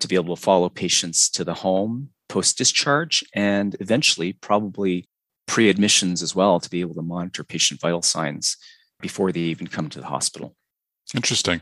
to 0.00 0.08
be 0.08 0.16
able 0.16 0.34
to 0.34 0.42
follow 0.42 0.68
patients 0.68 1.30
to 1.30 1.44
the 1.44 1.54
home 1.54 2.10
post 2.28 2.58
discharge 2.58 3.22
and 3.34 3.76
eventually 3.80 4.32
probably 4.32 5.08
pre 5.46 5.68
admissions 5.68 6.22
as 6.22 6.34
well 6.34 6.60
to 6.60 6.70
be 6.70 6.80
able 6.80 6.94
to 6.94 7.02
monitor 7.02 7.44
patient 7.44 7.80
vital 7.80 8.02
signs 8.02 8.56
before 9.00 9.32
they 9.32 9.40
even 9.40 9.66
come 9.66 9.88
to 9.88 10.00
the 10.00 10.06
hospital. 10.06 10.54
Interesting. 11.14 11.60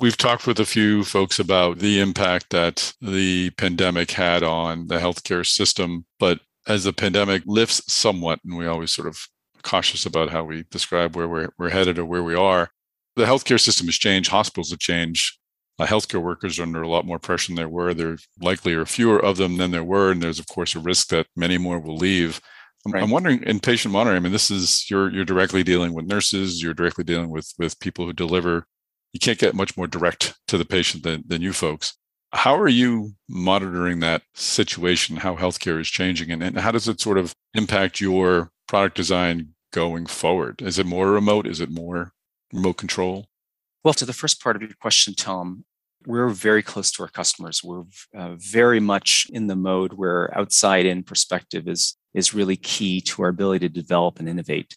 We've 0.00 0.16
talked 0.16 0.46
with 0.46 0.60
a 0.60 0.64
few 0.64 1.02
folks 1.02 1.40
about 1.40 1.80
the 1.80 1.98
impact 1.98 2.50
that 2.50 2.94
the 3.00 3.50
pandemic 3.50 4.12
had 4.12 4.44
on 4.44 4.86
the 4.86 4.98
healthcare 4.98 5.44
system. 5.44 6.04
But 6.20 6.38
as 6.68 6.84
the 6.84 6.92
pandemic 6.92 7.42
lifts 7.46 7.92
somewhat, 7.92 8.38
and 8.44 8.56
we 8.56 8.66
always 8.68 8.92
sort 8.92 9.08
of 9.08 9.26
cautious 9.62 10.06
about 10.06 10.30
how 10.30 10.44
we 10.44 10.64
describe 10.70 11.16
where 11.16 11.26
we're, 11.26 11.48
we're 11.58 11.70
headed 11.70 11.98
or 11.98 12.04
where 12.04 12.22
we 12.22 12.36
are, 12.36 12.70
the 13.16 13.24
healthcare 13.24 13.58
system 13.60 13.86
has 13.86 13.96
changed, 13.96 14.30
hospitals 14.30 14.70
have 14.70 14.78
changed. 14.78 15.36
Uh, 15.80 15.86
healthcare 15.86 16.22
workers 16.22 16.60
are 16.60 16.64
under 16.64 16.82
a 16.82 16.88
lot 16.88 17.04
more 17.04 17.18
pressure 17.18 17.48
than 17.48 17.56
there 17.56 17.68
were. 17.68 17.92
There 17.92 18.18
likely 18.40 18.74
are 18.74 18.86
fewer 18.86 19.18
of 19.18 19.36
them 19.36 19.56
than 19.56 19.72
there 19.72 19.82
were. 19.82 20.12
And 20.12 20.22
there's, 20.22 20.38
of 20.38 20.46
course, 20.46 20.76
a 20.76 20.80
risk 20.80 21.08
that 21.08 21.26
many 21.34 21.58
more 21.58 21.80
will 21.80 21.96
leave. 21.96 22.40
I'm, 22.86 22.92
right. 22.92 23.02
I'm 23.02 23.10
wondering 23.10 23.42
in 23.42 23.58
patient 23.58 23.92
monitoring. 23.92 24.18
I 24.18 24.20
mean, 24.20 24.32
this 24.32 24.50
is 24.50 24.88
you're 24.88 25.12
you're 25.12 25.24
directly 25.24 25.64
dealing 25.64 25.92
with 25.92 26.06
nurses. 26.06 26.62
You're 26.62 26.74
directly 26.74 27.02
dealing 27.02 27.30
with 27.30 27.52
with 27.58 27.80
people 27.80 28.06
who 28.06 28.12
deliver. 28.12 28.64
You 29.18 29.20
can't 29.20 29.38
get 29.40 29.56
much 29.56 29.76
more 29.76 29.88
direct 29.88 30.38
to 30.46 30.56
the 30.56 30.64
patient 30.64 31.02
than 31.02 31.24
than 31.26 31.42
you 31.42 31.52
folks. 31.52 31.94
How 32.32 32.56
are 32.56 32.68
you 32.68 33.14
monitoring 33.28 33.98
that 33.98 34.22
situation? 34.32 35.16
How 35.16 35.34
healthcare 35.34 35.80
is 35.80 35.88
changing, 35.88 36.30
and, 36.30 36.40
and 36.40 36.56
how 36.56 36.70
does 36.70 36.86
it 36.86 37.00
sort 37.00 37.18
of 37.18 37.34
impact 37.52 38.00
your 38.00 38.52
product 38.68 38.94
design 38.94 39.54
going 39.72 40.06
forward? 40.06 40.62
Is 40.62 40.78
it 40.78 40.86
more 40.86 41.10
remote? 41.10 41.48
Is 41.48 41.60
it 41.60 41.68
more 41.68 42.12
remote 42.52 42.74
control? 42.74 43.26
Well, 43.82 43.94
to 43.94 44.06
the 44.06 44.12
first 44.12 44.40
part 44.40 44.54
of 44.54 44.62
your 44.62 44.70
question, 44.80 45.14
Tom, 45.14 45.64
we're 46.06 46.28
very 46.28 46.62
close 46.62 46.92
to 46.92 47.02
our 47.02 47.08
customers. 47.08 47.64
We're 47.64 47.86
uh, 48.16 48.36
very 48.36 48.78
much 48.78 49.26
in 49.32 49.48
the 49.48 49.56
mode 49.56 49.94
where 49.94 50.32
outside 50.38 50.86
in 50.86 51.02
perspective 51.02 51.66
is 51.66 51.96
is 52.14 52.34
really 52.34 52.56
key 52.56 53.00
to 53.00 53.22
our 53.22 53.30
ability 53.30 53.68
to 53.68 53.82
develop 53.82 54.20
and 54.20 54.28
innovate. 54.28 54.76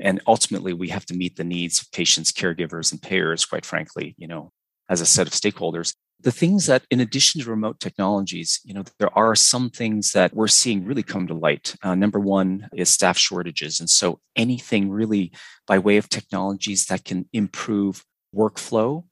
And 0.00 0.20
ultimately, 0.26 0.72
we 0.72 0.88
have 0.88 1.06
to 1.06 1.14
meet 1.14 1.36
the 1.36 1.44
needs 1.44 1.80
of 1.80 1.90
patients, 1.92 2.32
caregivers, 2.32 2.92
and 2.92 3.00
payers, 3.00 3.44
quite 3.44 3.66
frankly, 3.66 4.14
you 4.18 4.26
know, 4.26 4.50
as 4.88 5.00
a 5.00 5.06
set 5.06 5.26
of 5.26 5.32
stakeholders. 5.32 5.94
The 6.22 6.32
things 6.32 6.66
that, 6.66 6.84
in 6.90 7.00
addition 7.00 7.40
to 7.40 7.48
remote 7.48 7.80
technologies, 7.80 8.60
you 8.64 8.74
know, 8.74 8.84
there 8.98 9.16
are 9.16 9.34
some 9.34 9.70
things 9.70 10.12
that 10.12 10.34
we're 10.34 10.48
seeing 10.48 10.84
really 10.84 11.02
come 11.02 11.26
to 11.26 11.34
light. 11.34 11.74
Uh, 11.82 11.94
number 11.94 12.20
one 12.20 12.68
is 12.74 12.90
staff 12.90 13.16
shortages. 13.16 13.80
And 13.80 13.88
so 13.88 14.20
anything 14.36 14.90
really 14.90 15.32
by 15.66 15.78
way 15.78 15.96
of 15.96 16.10
technologies 16.10 16.86
that 16.86 17.04
can 17.04 17.26
improve 17.32 18.04
workflow, 18.34 19.04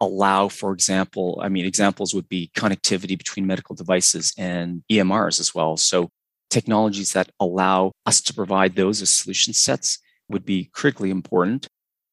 allow, 0.00 0.48
for 0.48 0.72
example, 0.72 1.40
I 1.42 1.48
mean, 1.48 1.66
examples 1.66 2.14
would 2.14 2.28
be 2.28 2.50
connectivity 2.56 3.16
between 3.16 3.46
medical 3.46 3.76
devices 3.76 4.32
and 4.36 4.82
EMRs 4.90 5.38
as 5.38 5.54
well. 5.54 5.76
So 5.76 6.10
technologies 6.48 7.12
that 7.12 7.30
allow 7.38 7.92
us 8.06 8.20
to 8.22 8.34
provide 8.34 8.74
those 8.74 9.02
as 9.02 9.10
solution 9.10 9.52
sets 9.52 9.98
would 10.30 10.44
be 10.44 10.70
critically 10.72 11.10
important. 11.10 11.68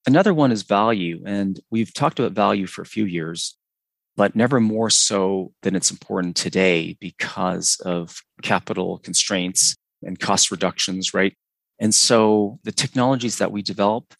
Another 0.05 0.33
one 0.33 0.51
is 0.51 0.63
value. 0.63 1.21
And 1.25 1.59
we've 1.69 1.93
talked 1.93 2.19
about 2.19 2.31
value 2.31 2.67
for 2.67 2.81
a 2.81 2.85
few 2.85 3.05
years, 3.05 3.57
but 4.15 4.35
never 4.35 4.59
more 4.59 4.89
so 4.89 5.53
than 5.61 5.75
it's 5.75 5.91
important 5.91 6.35
today 6.35 6.97
because 6.99 7.79
of 7.85 8.21
capital 8.41 8.99
constraints 8.99 9.75
and 10.03 10.19
cost 10.19 10.51
reductions, 10.51 11.13
right? 11.13 11.33
And 11.79 11.93
so 11.93 12.59
the 12.63 12.71
technologies 12.71 13.37
that 13.37 13.51
we 13.51 13.61
develop 13.61 14.13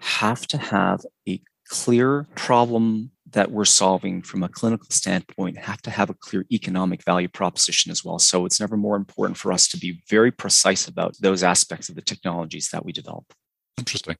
have 0.00 0.46
to 0.48 0.58
have 0.58 1.00
a 1.28 1.40
clear 1.68 2.26
problem 2.34 3.10
that 3.32 3.50
we're 3.50 3.64
solving 3.64 4.22
from 4.22 4.42
a 4.42 4.48
clinical 4.48 4.86
standpoint 4.90 5.56
have 5.56 5.80
to 5.82 5.90
have 5.90 6.10
a 6.10 6.14
clear 6.14 6.44
economic 6.52 7.02
value 7.02 7.28
proposition 7.28 7.90
as 7.90 8.04
well. 8.04 8.18
So 8.18 8.44
it's 8.44 8.60
never 8.60 8.76
more 8.76 8.96
important 8.96 9.38
for 9.38 9.52
us 9.52 9.68
to 9.68 9.78
be 9.78 10.02
very 10.08 10.30
precise 10.30 10.86
about 10.86 11.16
those 11.18 11.42
aspects 11.42 11.88
of 11.88 11.94
the 11.94 12.02
technologies 12.02 12.68
that 12.72 12.84
we 12.84 12.92
develop. 12.92 13.32
Interesting. 13.78 14.16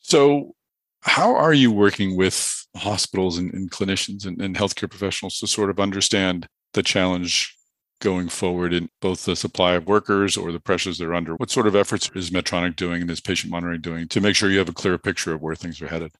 So, 0.00 0.54
how 1.02 1.34
are 1.34 1.52
you 1.52 1.70
working 1.70 2.16
with 2.16 2.66
hospitals 2.76 3.38
and, 3.38 3.52
and 3.52 3.70
clinicians 3.70 4.26
and, 4.26 4.40
and 4.40 4.56
healthcare 4.56 4.90
professionals 4.90 5.38
to 5.38 5.46
sort 5.46 5.70
of 5.70 5.78
understand 5.78 6.48
the 6.72 6.82
challenge 6.82 7.54
going 8.00 8.28
forward 8.28 8.72
in 8.72 8.88
both 9.00 9.24
the 9.24 9.36
supply 9.36 9.74
of 9.74 9.86
workers 9.86 10.36
or 10.36 10.52
the 10.52 10.60
pressures 10.60 10.98
they're 10.98 11.14
under? 11.14 11.34
What 11.34 11.50
sort 11.50 11.66
of 11.66 11.76
efforts 11.76 12.10
is 12.14 12.30
Medtronic 12.30 12.76
doing 12.76 13.02
and 13.02 13.10
is 13.10 13.20
patient 13.20 13.50
monitoring 13.50 13.80
doing 13.80 14.08
to 14.08 14.20
make 14.20 14.36
sure 14.36 14.50
you 14.50 14.58
have 14.58 14.68
a 14.68 14.74
clear 14.74 14.98
picture 14.98 15.32
of 15.32 15.42
where 15.42 15.54
things 15.54 15.80
are 15.80 15.88
headed? 15.88 16.12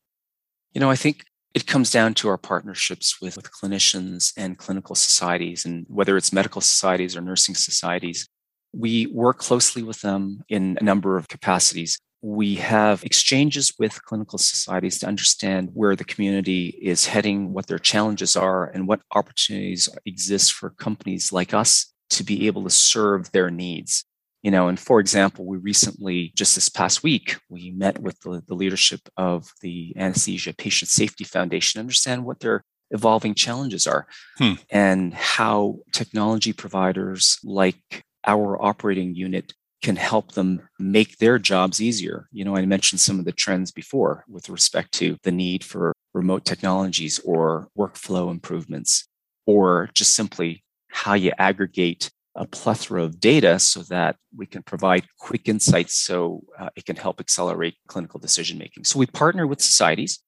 You 0.73 0.81
know, 0.81 0.91
I 0.91 0.97
think 0.97 1.25
it 1.55 1.67
comes 1.67 1.91
down 1.91 2.15
to 2.15 2.29
our 2.29 2.39
partnerships 2.39 3.21
with, 3.21 3.37
with 3.37 3.51
clinicians 3.53 4.33
and 4.37 4.59
clinical 4.59 4.95
societies, 4.95 5.65
and 5.65 5.87
whether 5.89 6.17
it's 6.17 6.33
medical 6.33 6.61
societies 6.61 7.17
or 7.17 7.21
nursing 7.21 7.55
societies. 7.55 8.29
We 8.73 9.07
work 9.07 9.39
closely 9.39 9.85
with 9.85 10.01
them 10.01 10.43
in 10.49 10.77
a 10.81 10.85
number 10.85 11.17
of 11.17 11.29
capacities. 11.29 12.01
We 12.27 12.55
have 12.55 13.05
exchanges 13.05 13.75
with 13.79 14.03
clinical 14.05 14.39
societies 14.39 14.99
to 15.01 15.07
understand 15.07 15.69
where 15.75 15.95
the 15.95 16.05
community 16.05 16.69
is 16.81 17.05
heading, 17.05 17.53
what 17.53 17.67
their 17.67 17.79
challenges 17.79 18.35
are, 18.35 18.65
and 18.65 18.89
what 18.89 19.03
opportunities 19.15 19.91
exist 20.07 20.55
for 20.55 20.71
companies 20.71 21.33
like 21.33 21.53
us 21.53 21.93
to 22.11 22.25
be 22.25 22.47
able 22.47 22.65
to 22.65 22.71
serve 22.71 23.31
their 23.33 23.51
needs 23.51 24.05
you 24.45 24.51
know 24.51 24.69
and 24.69 24.79
for 24.79 25.01
example 25.01 25.45
we 25.45 25.57
recently 25.57 26.31
just 26.37 26.55
this 26.55 26.69
past 26.69 27.03
week 27.03 27.37
we 27.49 27.71
met 27.71 27.99
with 27.99 28.21
the, 28.21 28.43
the 28.47 28.55
leadership 28.55 29.01
of 29.17 29.51
the 29.63 29.93
anesthesia 29.97 30.53
patient 30.53 30.89
safety 30.89 31.25
foundation 31.25 31.79
to 31.79 31.81
understand 31.81 32.25
what 32.25 32.39
their 32.41 32.63
evolving 32.91 33.35
challenges 33.35 33.87
are 33.87 34.07
hmm. 34.39 34.53
and 34.71 35.15
how 35.15 35.79
technology 35.91 36.53
providers 36.53 37.39
like 37.43 38.05
our 38.27 38.63
operating 38.63 39.15
unit 39.15 39.53
can 39.85 39.97
help 39.97 40.33
them 40.33 40.51
make 40.79 41.19
their 41.19 41.39
jobs 41.39 41.81
easier 41.81 42.27
you 42.33 42.45
know 42.45 42.57
i 42.57 42.65
mentioned 42.65 43.01
some 43.01 43.19
of 43.19 43.25
the 43.25 43.33
trends 43.33 43.71
before 43.71 44.25
with 44.29 44.49
respect 44.49 44.91
to 44.93 45.17
the 45.23 45.33
need 45.33 45.63
for 45.63 45.93
remote 46.15 46.45
technologies 46.45 47.21
or 47.25 47.69
workflow 47.79 48.31
improvements 48.31 49.07
or 49.47 49.91
just 49.95 50.15
simply 50.15 50.65
how 50.89 51.15
you 51.15 51.33
aggregate 51.39 52.11
a 52.37 52.47
plethora 52.47 53.03
of 53.03 53.21
data 53.21 53.59
so 53.59 53.83
that 53.83 54.17
we 54.37 54.47
can 54.47 54.63
provide 54.63 55.07
quick 55.19 55.49
insights 55.49 55.95
so 55.95 56.43
uh, 56.59 56.69
it 56.77 56.85
can 56.85 56.97
help 56.97 57.21
accelerate 57.21 57.77
clinical 57.87 58.19
decision 58.19 58.59
making. 58.59 58.85
So 58.85 58.99
we 58.99 59.07
partner 59.07 59.47
with 59.47 59.61
societies. 59.61 60.21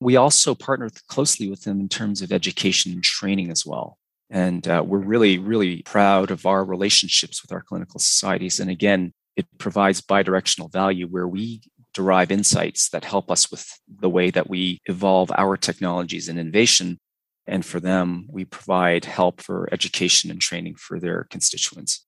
We 0.00 0.16
also 0.16 0.54
partner 0.54 0.90
closely 1.08 1.48
with 1.48 1.62
them 1.62 1.80
in 1.80 1.88
terms 1.88 2.20
of 2.20 2.30
education 2.30 2.92
and 2.92 3.02
training 3.02 3.50
as 3.50 3.64
well. 3.64 3.98
And 4.30 4.66
uh, 4.66 4.82
we're 4.84 4.98
really, 4.98 5.38
really 5.38 5.82
proud 5.82 6.30
of 6.30 6.46
our 6.46 6.64
relationships 6.64 7.42
with 7.42 7.52
our 7.52 7.62
clinical 7.62 8.00
societies. 8.00 8.58
And 8.58 8.70
again, 8.70 9.12
it 9.36 9.46
provides 9.58 10.00
bidirectional 10.00 10.72
value 10.72 11.06
where 11.06 11.28
we 11.28 11.60
derive 11.94 12.30
insights 12.30 12.88
that 12.90 13.04
help 13.04 13.30
us 13.30 13.50
with 13.50 13.66
the 14.00 14.10
way 14.10 14.30
that 14.30 14.50
we 14.50 14.80
evolve 14.86 15.30
our 15.36 15.56
technologies 15.56 16.28
and 16.28 16.38
innovation 16.38 16.98
and 17.46 17.64
for 17.64 17.80
them, 17.80 18.26
we 18.28 18.44
provide 18.44 19.04
help 19.04 19.40
for 19.40 19.68
education 19.72 20.30
and 20.30 20.40
training 20.40 20.74
for 20.76 20.98
their 20.98 21.26
constituents. 21.30 22.04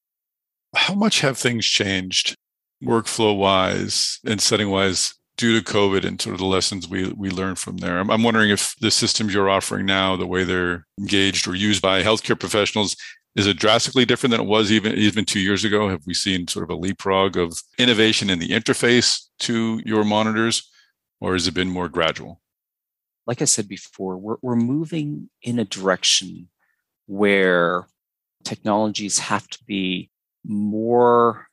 How 0.74 0.94
much 0.94 1.20
have 1.20 1.38
things 1.38 1.64
changed 1.64 2.36
workflow 2.82 3.36
wise 3.36 4.18
and 4.26 4.40
setting 4.40 4.70
wise 4.70 5.14
due 5.38 5.58
to 5.58 5.64
COVID 5.64 6.04
and 6.04 6.20
sort 6.20 6.34
of 6.34 6.40
the 6.40 6.46
lessons 6.46 6.86
we, 6.86 7.08
we 7.16 7.30
learned 7.30 7.58
from 7.58 7.78
there? 7.78 7.98
I'm, 7.98 8.10
I'm 8.10 8.22
wondering 8.22 8.50
if 8.50 8.74
the 8.80 8.90
systems 8.90 9.32
you're 9.32 9.48
offering 9.48 9.86
now, 9.86 10.14
the 10.16 10.26
way 10.26 10.44
they're 10.44 10.86
engaged 10.98 11.48
or 11.48 11.54
used 11.54 11.80
by 11.80 12.02
healthcare 12.02 12.38
professionals, 12.38 12.94
is 13.34 13.46
it 13.46 13.58
drastically 13.58 14.04
different 14.04 14.32
than 14.32 14.40
it 14.40 14.46
was 14.46 14.70
even 14.70 14.92
even 14.94 15.24
two 15.24 15.40
years 15.40 15.64
ago? 15.64 15.88
Have 15.88 16.02
we 16.06 16.12
seen 16.12 16.46
sort 16.48 16.64
of 16.64 16.70
a 16.70 16.78
leapfrog 16.78 17.38
of 17.38 17.56
innovation 17.78 18.28
in 18.28 18.38
the 18.38 18.50
interface 18.50 19.22
to 19.40 19.80
your 19.86 20.04
monitors, 20.04 20.68
or 21.20 21.32
has 21.32 21.46
it 21.46 21.54
been 21.54 21.70
more 21.70 21.88
gradual? 21.88 22.42
like 23.28 23.42
I 23.42 23.44
said 23.44 23.68
before, 23.68 24.16
we're, 24.16 24.38
we're 24.40 24.56
moving 24.56 25.28
in 25.42 25.58
a 25.58 25.64
direction 25.66 26.48
where 27.06 27.86
technologies 28.42 29.18
have 29.18 29.46
to 29.48 29.58
be 29.66 30.10
more 30.46 31.46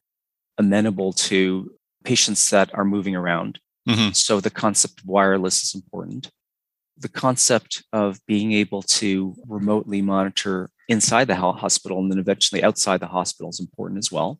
amenable 0.58 1.12
to 1.12 1.74
patients 2.06 2.50
that 2.52 2.74
are 2.74 2.86
moving 2.86 3.14
around. 3.14 3.60
Mm-hmm. 3.88 4.12
So 4.12 4.40
the 4.40 4.50
concept 4.50 5.02
of 5.02 5.06
wireless 5.06 5.64
is 5.64 5.76
important. 5.76 6.30
The 6.98 7.10
concept 7.10 7.84
of 7.94 8.20
being 8.26 8.54
able 8.54 8.82
to 8.84 9.36
remotely 9.48 10.02
monitor 10.02 10.70
inside 10.88 11.28
the 11.28 11.36
hospital 11.36 12.00
and 12.00 12.12
then 12.12 12.20
eventually 12.20 12.64
outside 12.64 13.00
the 13.00 13.08
hospital 13.08 13.50
is 13.50 13.60
important 13.60 13.98
as 13.98 14.12
well. 14.12 14.40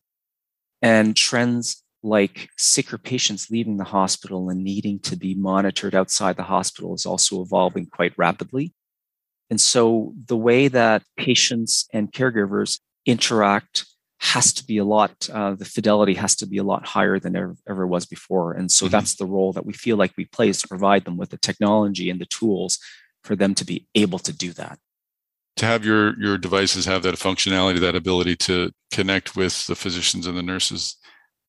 And 0.82 1.16
trends 1.16 1.84
like 2.02 2.50
sicker 2.58 2.98
patients 2.98 3.50
leaving 3.50 3.78
the 3.78 3.84
hospital 3.84 4.50
and 4.50 4.64
needing 4.64 5.00
to 5.00 5.18
be 5.18 5.34
monitored 5.34 5.96
outside 5.96 6.38
the 6.38 6.44
hospital 6.44 6.94
is 6.94 7.06
also 7.06 7.42
evolving 7.42 7.88
quite 7.88 8.14
rapidly. 8.16 8.74
And 9.50 9.60
so 9.60 10.14
the 10.28 10.38
way 10.38 10.68
that 10.68 11.04
patients 11.18 11.88
and 11.94 12.12
caregivers 12.12 12.80
interact 13.06 13.86
has 14.20 14.54
to 14.54 14.66
be 14.66 14.78
a 14.78 14.86
lot, 14.86 15.30
uh, 15.32 15.56
the 15.56 15.66
fidelity 15.66 16.14
has 16.14 16.36
to 16.38 16.48
be 16.48 16.58
a 16.58 16.64
lot 16.64 16.86
higher 16.86 17.20
than 17.20 17.36
ever, 17.36 17.56
ever 17.68 17.86
was 17.86 18.06
before. 18.06 18.54
And 18.54 18.72
so 18.72 18.86
mm-hmm. 18.86 18.92
that's 18.92 19.16
the 19.16 19.26
role 19.26 19.54
that 19.54 19.66
we 19.66 19.74
feel 19.74 19.98
like 19.98 20.14
we 20.18 20.26
play 20.26 20.50
is 20.50 20.62
to 20.62 20.68
provide 20.68 21.06
them 21.06 21.18
with 21.18 21.30
the 21.30 21.38
technology 21.38 22.10
and 22.10 22.20
the 22.20 22.26
tools 22.26 22.80
for 23.24 23.36
them 23.36 23.56
to 23.56 23.66
be 23.66 23.88
able 23.96 24.20
to 24.20 24.34
do 24.34 24.54
that. 24.54 24.80
To 25.58 25.66
have 25.66 25.86
your 25.86 26.20
your 26.20 26.38
devices 26.38 26.86
have 26.86 27.04
that 27.04 27.16
functionality, 27.16 27.80
that 27.80 27.96
ability 27.96 28.36
to 28.38 28.72
connect 28.92 29.38
with 29.38 29.68
the 29.68 29.76
physicians 29.76 30.28
and 30.28 30.38
the 30.38 30.44
nurses 30.44 30.98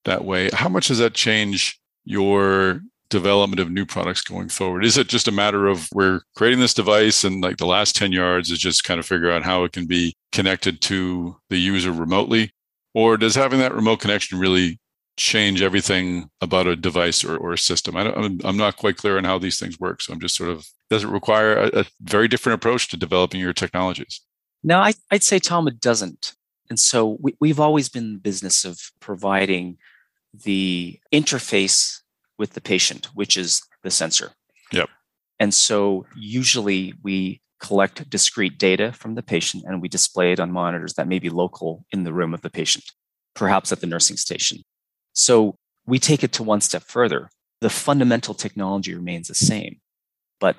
that 0.05 0.25
way. 0.25 0.49
How 0.53 0.69
much 0.69 0.89
does 0.89 0.99
that 0.99 1.15
change 1.15 1.81
your 2.05 2.83
development 3.11 3.61
of 3.61 3.71
new 3.71 3.85
products 3.85 4.23
going 4.23 4.49
forward? 4.49 4.85
Is 4.85 4.97
it 4.97 5.09
just 5.09 5.29
a 5.29 5.33
matter 5.33 5.67
of 5.67 5.89
we're 5.93 6.21
creating 6.35 6.61
this 6.61 6.75
device 6.75 7.25
and 7.25 7.43
like 7.43 7.57
the 7.57 7.67
last 7.67 7.97
10 7.97 8.13
yards 8.13 8.51
is 8.51 8.59
just 8.59 8.85
kind 8.85 8.99
of 8.99 9.07
figure 9.07 9.31
out 9.31 9.43
how 9.43 9.65
it 9.65 9.73
can 9.73 9.87
be 9.87 10.15
connected 10.33 10.81
to 10.83 11.37
the 11.51 11.59
user 11.59 11.93
remotely? 11.93 12.51
Or 12.97 13.19
does 13.19 13.35
having 13.35 13.59
that 13.59 13.75
remote 13.75 14.01
connection 14.01 14.39
really 14.39 14.81
change 15.19 15.61
everything 15.61 16.31
about 16.41 16.67
a 16.67 16.75
device 16.75 17.23
or, 17.23 17.37
or 17.37 17.53
a 17.53 17.59
system? 17.59 17.95
I 17.95 18.07
am 18.07 18.57
not 18.57 18.79
quite 18.79 18.97
clear 18.97 19.19
on 19.19 19.25
how 19.25 19.39
these 19.39 19.59
things 19.59 19.79
work. 19.79 20.01
So 20.01 20.15
I'm 20.15 20.19
just 20.19 20.35
sort 20.35 20.49
of, 20.49 20.67
does 20.89 21.05
it 21.05 21.09
require 21.09 21.59
a, 21.59 21.81
a 21.81 21.85
very 22.01 22.27
different 22.27 22.55
approach 22.55 22.89
to 22.89 22.97
developing 22.97 23.39
your 23.39 23.53
technologies? 23.53 24.23
No, 24.65 24.79
I, 24.79 24.95
I'd 25.11 25.23
say, 25.23 25.39
Tom, 25.39 25.69
it 25.69 25.79
doesn't 25.79 26.33
And 26.71 26.81
so 26.81 27.19
we, 27.21 27.49
have 27.51 27.61
always 27.61 27.91
been 27.91 28.05
in 28.05 28.13
the 28.15 28.19
business 28.19 28.65
of 28.65 28.81
providing 28.99 29.77
the 30.33 30.99
interface 31.13 32.01
with 32.39 32.55
the 32.55 32.63
patient, 32.63 33.11
which 33.13 33.37
is 33.37 33.63
the 33.83 33.91
sensor. 33.91 34.33
Yep. 34.73 34.89
And 35.39 35.53
so 35.53 36.07
usually 36.17 36.95
we 37.03 37.43
collect 37.61 38.09
discrete 38.11 38.59
data 38.59 38.93
from 38.93 39.15
the 39.15 39.23
patient 39.23 39.65
and 39.67 39.81
we 39.81 39.89
display 39.89 40.33
it 40.33 40.41
on 40.41 40.53
monitors 40.53 40.95
that 40.95 41.09
may 41.09 41.19
be 41.19 41.31
local 41.31 41.85
in 41.91 42.05
the 42.05 42.13
room 42.13 42.35
of 42.35 42.43
the 42.43 42.51
patient, 42.51 42.85
perhaps 43.35 43.73
at 43.73 43.81
the 43.81 43.87
nursing 43.87 44.17
station. 44.17 44.59
So 45.13 45.57
we 45.87 45.99
take 45.99 46.23
it 46.23 46.33
to 46.35 46.43
one 46.43 46.61
step 46.61 46.83
further. 46.83 47.31
The 47.61 47.71
fundamental 47.71 48.35
technology 48.35 48.95
remains 48.95 49.29
the 49.29 49.35
same, 49.35 49.81
but 50.41 50.57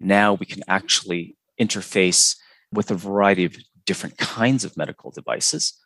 now 0.00 0.34
we 0.34 0.46
can 0.46 0.62
actually 0.66 1.36
interface 1.60 2.36
with 2.72 2.90
a 2.90 2.94
variety 2.94 3.44
of 3.44 3.56
different 3.84 4.16
kinds 4.18 4.64
of 4.64 4.76
medical 4.76 5.10
devices. 5.10 5.78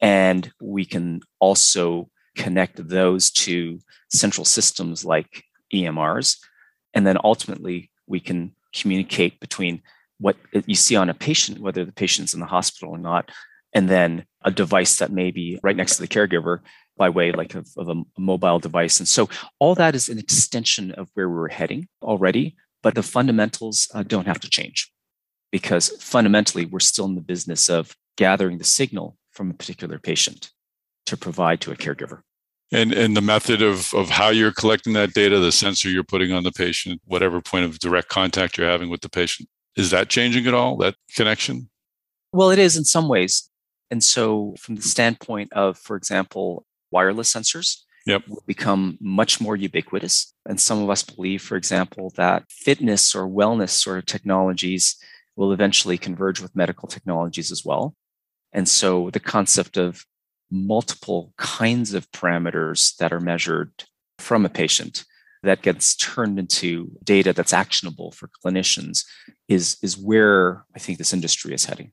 And 0.00 0.52
we 0.60 0.84
can 0.84 1.20
also 1.40 2.10
connect 2.36 2.88
those 2.88 3.30
to 3.30 3.80
central 4.10 4.44
systems 4.44 5.04
like 5.04 5.44
EMRs. 5.72 6.38
And 6.92 7.06
then 7.06 7.16
ultimately, 7.24 7.90
we 8.06 8.20
can 8.20 8.54
communicate 8.74 9.40
between 9.40 9.82
what 10.18 10.36
you 10.66 10.74
see 10.74 10.96
on 10.96 11.10
a 11.10 11.14
patient, 11.14 11.60
whether 11.60 11.84
the 11.84 11.92
patient's 11.92 12.34
in 12.34 12.40
the 12.40 12.46
hospital 12.46 12.90
or 12.90 12.98
not, 12.98 13.30
and 13.72 13.88
then 13.88 14.24
a 14.42 14.50
device 14.50 14.96
that 14.96 15.12
may 15.12 15.30
be 15.30 15.58
right 15.62 15.76
next 15.76 15.96
to 15.96 16.02
the 16.02 16.08
caregiver 16.08 16.60
by 16.96 17.08
way 17.08 17.32
like 17.32 17.54
of, 17.54 17.68
of 17.76 17.88
a 17.88 18.02
mobile 18.18 18.58
device. 18.58 19.00
And 19.00 19.08
so 19.08 19.28
all 19.58 19.74
that 19.74 19.94
is 19.94 20.08
an 20.08 20.18
extension 20.18 20.92
of 20.92 21.10
where 21.14 21.28
we 21.28 21.36
are 21.40 21.48
heading 21.48 21.88
already, 22.02 22.56
but 22.82 22.94
the 22.94 23.02
fundamentals 23.02 23.88
uh, 23.94 24.04
don't 24.04 24.26
have 24.26 24.40
to 24.40 24.50
change 24.50 24.92
because 25.50 25.88
fundamentally 26.02 26.66
we're 26.66 26.80
still 26.80 27.06
in 27.06 27.14
the 27.14 27.20
business 27.20 27.68
of 27.68 27.96
gathering 28.16 28.58
the 28.58 28.64
signal 28.64 29.16
from 29.32 29.50
a 29.50 29.54
particular 29.54 29.98
patient 29.98 30.52
to 31.06 31.16
provide 31.16 31.60
to 31.60 31.72
a 31.72 31.76
caregiver. 31.76 32.20
And 32.72 32.92
and 32.92 33.16
the 33.16 33.20
method 33.20 33.62
of 33.62 33.92
of 33.94 34.08
how 34.08 34.30
you're 34.30 34.50
collecting 34.52 34.94
that 34.94 35.12
data, 35.12 35.38
the 35.38 35.52
sensor 35.52 35.90
you're 35.90 36.02
putting 36.02 36.32
on 36.32 36.42
the 36.42 36.50
patient, 36.50 37.00
whatever 37.04 37.40
point 37.40 37.66
of 37.66 37.78
direct 37.78 38.08
contact 38.08 38.56
you're 38.56 38.66
having 38.68 38.88
with 38.88 39.02
the 39.02 39.10
patient, 39.10 39.48
is 39.76 39.90
that 39.90 40.08
changing 40.08 40.46
at 40.46 40.54
all? 40.54 40.76
That 40.76 40.94
connection? 41.14 41.68
Well, 42.32 42.50
it 42.50 42.58
is 42.58 42.76
in 42.76 42.84
some 42.84 43.08
ways. 43.08 43.50
And 43.90 44.02
so, 44.02 44.54
from 44.58 44.76
the 44.76 44.82
standpoint 44.82 45.52
of, 45.52 45.78
for 45.78 45.96
example, 45.96 46.66
wireless 46.90 47.32
sensors, 47.32 47.82
yep. 48.06 48.22
will 48.28 48.42
become 48.46 48.98
much 49.00 49.40
more 49.40 49.56
ubiquitous. 49.56 50.32
And 50.46 50.60
some 50.60 50.82
of 50.82 50.90
us 50.90 51.02
believe, 51.02 51.42
for 51.42 51.56
example, 51.56 52.12
that 52.16 52.44
fitness 52.50 53.14
or 53.14 53.28
wellness 53.28 53.70
sort 53.70 53.98
of 53.98 54.06
technologies 54.06 54.96
will 55.36 55.52
eventually 55.52 55.98
converge 55.98 56.40
with 56.40 56.56
medical 56.56 56.88
technologies 56.88 57.50
as 57.50 57.64
well. 57.64 57.94
And 58.52 58.68
so 58.68 59.10
the 59.10 59.20
concept 59.20 59.76
of 59.76 60.04
multiple 60.50 61.32
kinds 61.36 61.94
of 61.94 62.10
parameters 62.12 62.96
that 62.96 63.12
are 63.12 63.20
measured 63.20 63.72
from 64.18 64.46
a 64.46 64.48
patient 64.48 65.04
that 65.44 65.62
gets 65.62 65.94
turned 65.96 66.38
into 66.38 66.90
data 67.02 67.32
that's 67.32 67.52
actionable 67.52 68.10
for 68.12 68.28
clinicians 68.44 69.04
is, 69.48 69.76
is 69.82 69.96
where 69.96 70.64
I 70.74 70.78
think 70.78 70.98
this 70.98 71.12
industry 71.12 71.54
is 71.54 71.64
heading. 71.64 71.92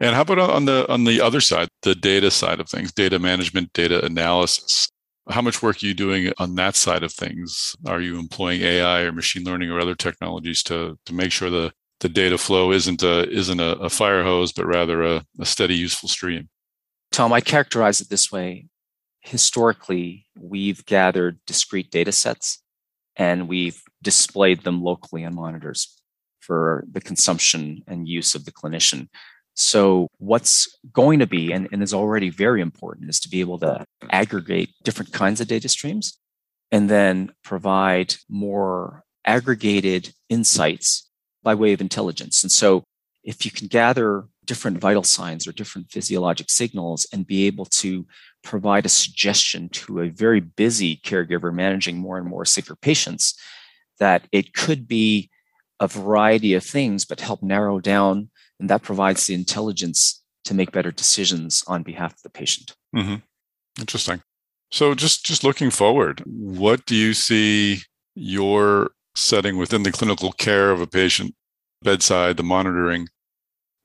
And 0.00 0.14
how 0.14 0.22
about 0.22 0.38
on 0.38 0.66
the 0.66 0.86
on 0.92 1.04
the 1.04 1.20
other 1.22 1.40
side, 1.40 1.68
the 1.82 1.94
data 1.94 2.30
side 2.30 2.60
of 2.60 2.68
things, 2.68 2.92
data 2.92 3.18
management, 3.18 3.72
data 3.72 4.04
analysis? 4.04 4.88
How 5.28 5.40
much 5.40 5.62
work 5.62 5.82
are 5.82 5.86
you 5.86 5.94
doing 5.94 6.32
on 6.38 6.54
that 6.56 6.76
side 6.76 7.02
of 7.02 7.12
things? 7.12 7.74
Are 7.86 8.00
you 8.00 8.18
employing 8.18 8.60
AI 8.60 9.00
or 9.00 9.12
machine 9.12 9.44
learning 9.44 9.70
or 9.70 9.80
other 9.80 9.94
technologies 9.94 10.62
to 10.64 10.98
to 11.06 11.14
make 11.14 11.32
sure 11.32 11.48
the 11.48 11.72
the 12.00 12.10
data 12.10 12.36
flow 12.36 12.72
isn't 12.72 13.02
a 13.02 13.28
isn't 13.30 13.58
a, 13.58 13.78
a 13.78 13.88
fire 13.88 14.22
hose, 14.22 14.52
but 14.52 14.66
rather 14.66 15.02
a, 15.02 15.24
a 15.40 15.46
steady, 15.46 15.74
useful 15.74 16.10
stream? 16.10 16.50
Tom, 17.10 17.32
I 17.32 17.40
characterize 17.40 18.00
it 18.02 18.10
this 18.10 18.30
way. 18.30 18.66
Historically, 19.20 20.26
we've 20.38 20.84
gathered 20.84 21.38
discrete 21.46 21.90
data 21.90 22.12
sets 22.12 22.62
and 23.16 23.48
we've 23.48 23.82
displayed 24.02 24.62
them 24.62 24.82
locally 24.82 25.24
on 25.24 25.34
monitors 25.34 26.00
for 26.40 26.84
the 26.90 27.00
consumption 27.00 27.82
and 27.86 28.08
use 28.08 28.34
of 28.34 28.44
the 28.44 28.52
clinician. 28.52 29.08
So, 29.54 30.08
what's 30.18 30.78
going 30.92 31.20
to 31.20 31.26
be 31.26 31.50
and, 31.50 31.68
and 31.72 31.82
is 31.82 31.94
already 31.94 32.28
very 32.28 32.60
important 32.60 33.08
is 33.08 33.18
to 33.20 33.28
be 33.28 33.40
able 33.40 33.58
to 33.60 33.86
aggregate 34.10 34.70
different 34.84 35.12
kinds 35.12 35.40
of 35.40 35.48
data 35.48 35.68
streams 35.68 36.18
and 36.70 36.90
then 36.90 37.32
provide 37.42 38.16
more 38.28 39.02
aggregated 39.24 40.12
insights 40.28 41.10
by 41.42 41.54
way 41.54 41.72
of 41.72 41.80
intelligence. 41.80 42.42
And 42.42 42.52
so, 42.52 42.84
if 43.24 43.44
you 43.44 43.50
can 43.50 43.66
gather 43.66 44.24
different 44.46 44.78
vital 44.78 45.02
signs 45.02 45.46
or 45.46 45.52
different 45.52 45.90
physiologic 45.90 46.50
signals 46.50 47.06
and 47.12 47.26
be 47.26 47.46
able 47.46 47.64
to 47.66 48.06
provide 48.42 48.86
a 48.86 48.90
suggestion 48.90 49.68
to 49.70 50.00
a 50.00 50.08
very 50.08 50.40
busy 50.40 50.96
caregiver 51.04 51.52
managing 51.52 51.98
more 51.98 52.16
and 52.18 52.26
more 52.26 52.44
sicker 52.44 52.76
patients, 52.76 53.38
that 53.98 54.26
it 54.32 54.54
could 54.54 54.86
be 54.86 55.30
a 55.80 55.88
variety 55.88 56.54
of 56.54 56.64
things, 56.64 57.04
but 57.04 57.20
help 57.20 57.42
narrow 57.42 57.80
down, 57.80 58.30
and 58.58 58.70
that 58.70 58.82
provides 58.82 59.26
the 59.26 59.34
intelligence 59.34 60.22
to 60.44 60.54
make 60.54 60.72
better 60.72 60.92
decisions 60.92 61.62
on 61.66 61.82
behalf 61.82 62.12
of 62.12 62.22
the 62.22 62.30
patient. 62.30 62.76
Mm-hmm. 62.94 63.16
Interesting. 63.80 64.22
So, 64.70 64.94
just 64.94 65.24
just 65.24 65.44
looking 65.44 65.70
forward, 65.70 66.22
what 66.24 66.86
do 66.86 66.94
you 66.94 67.14
see 67.14 67.82
your 68.14 68.92
setting 69.14 69.58
within 69.58 69.82
the 69.82 69.92
clinical 69.92 70.32
care 70.32 70.70
of 70.70 70.80
a 70.80 70.86
patient 70.86 71.34
bedside, 71.82 72.36
the 72.36 72.42
monitoring? 72.42 73.08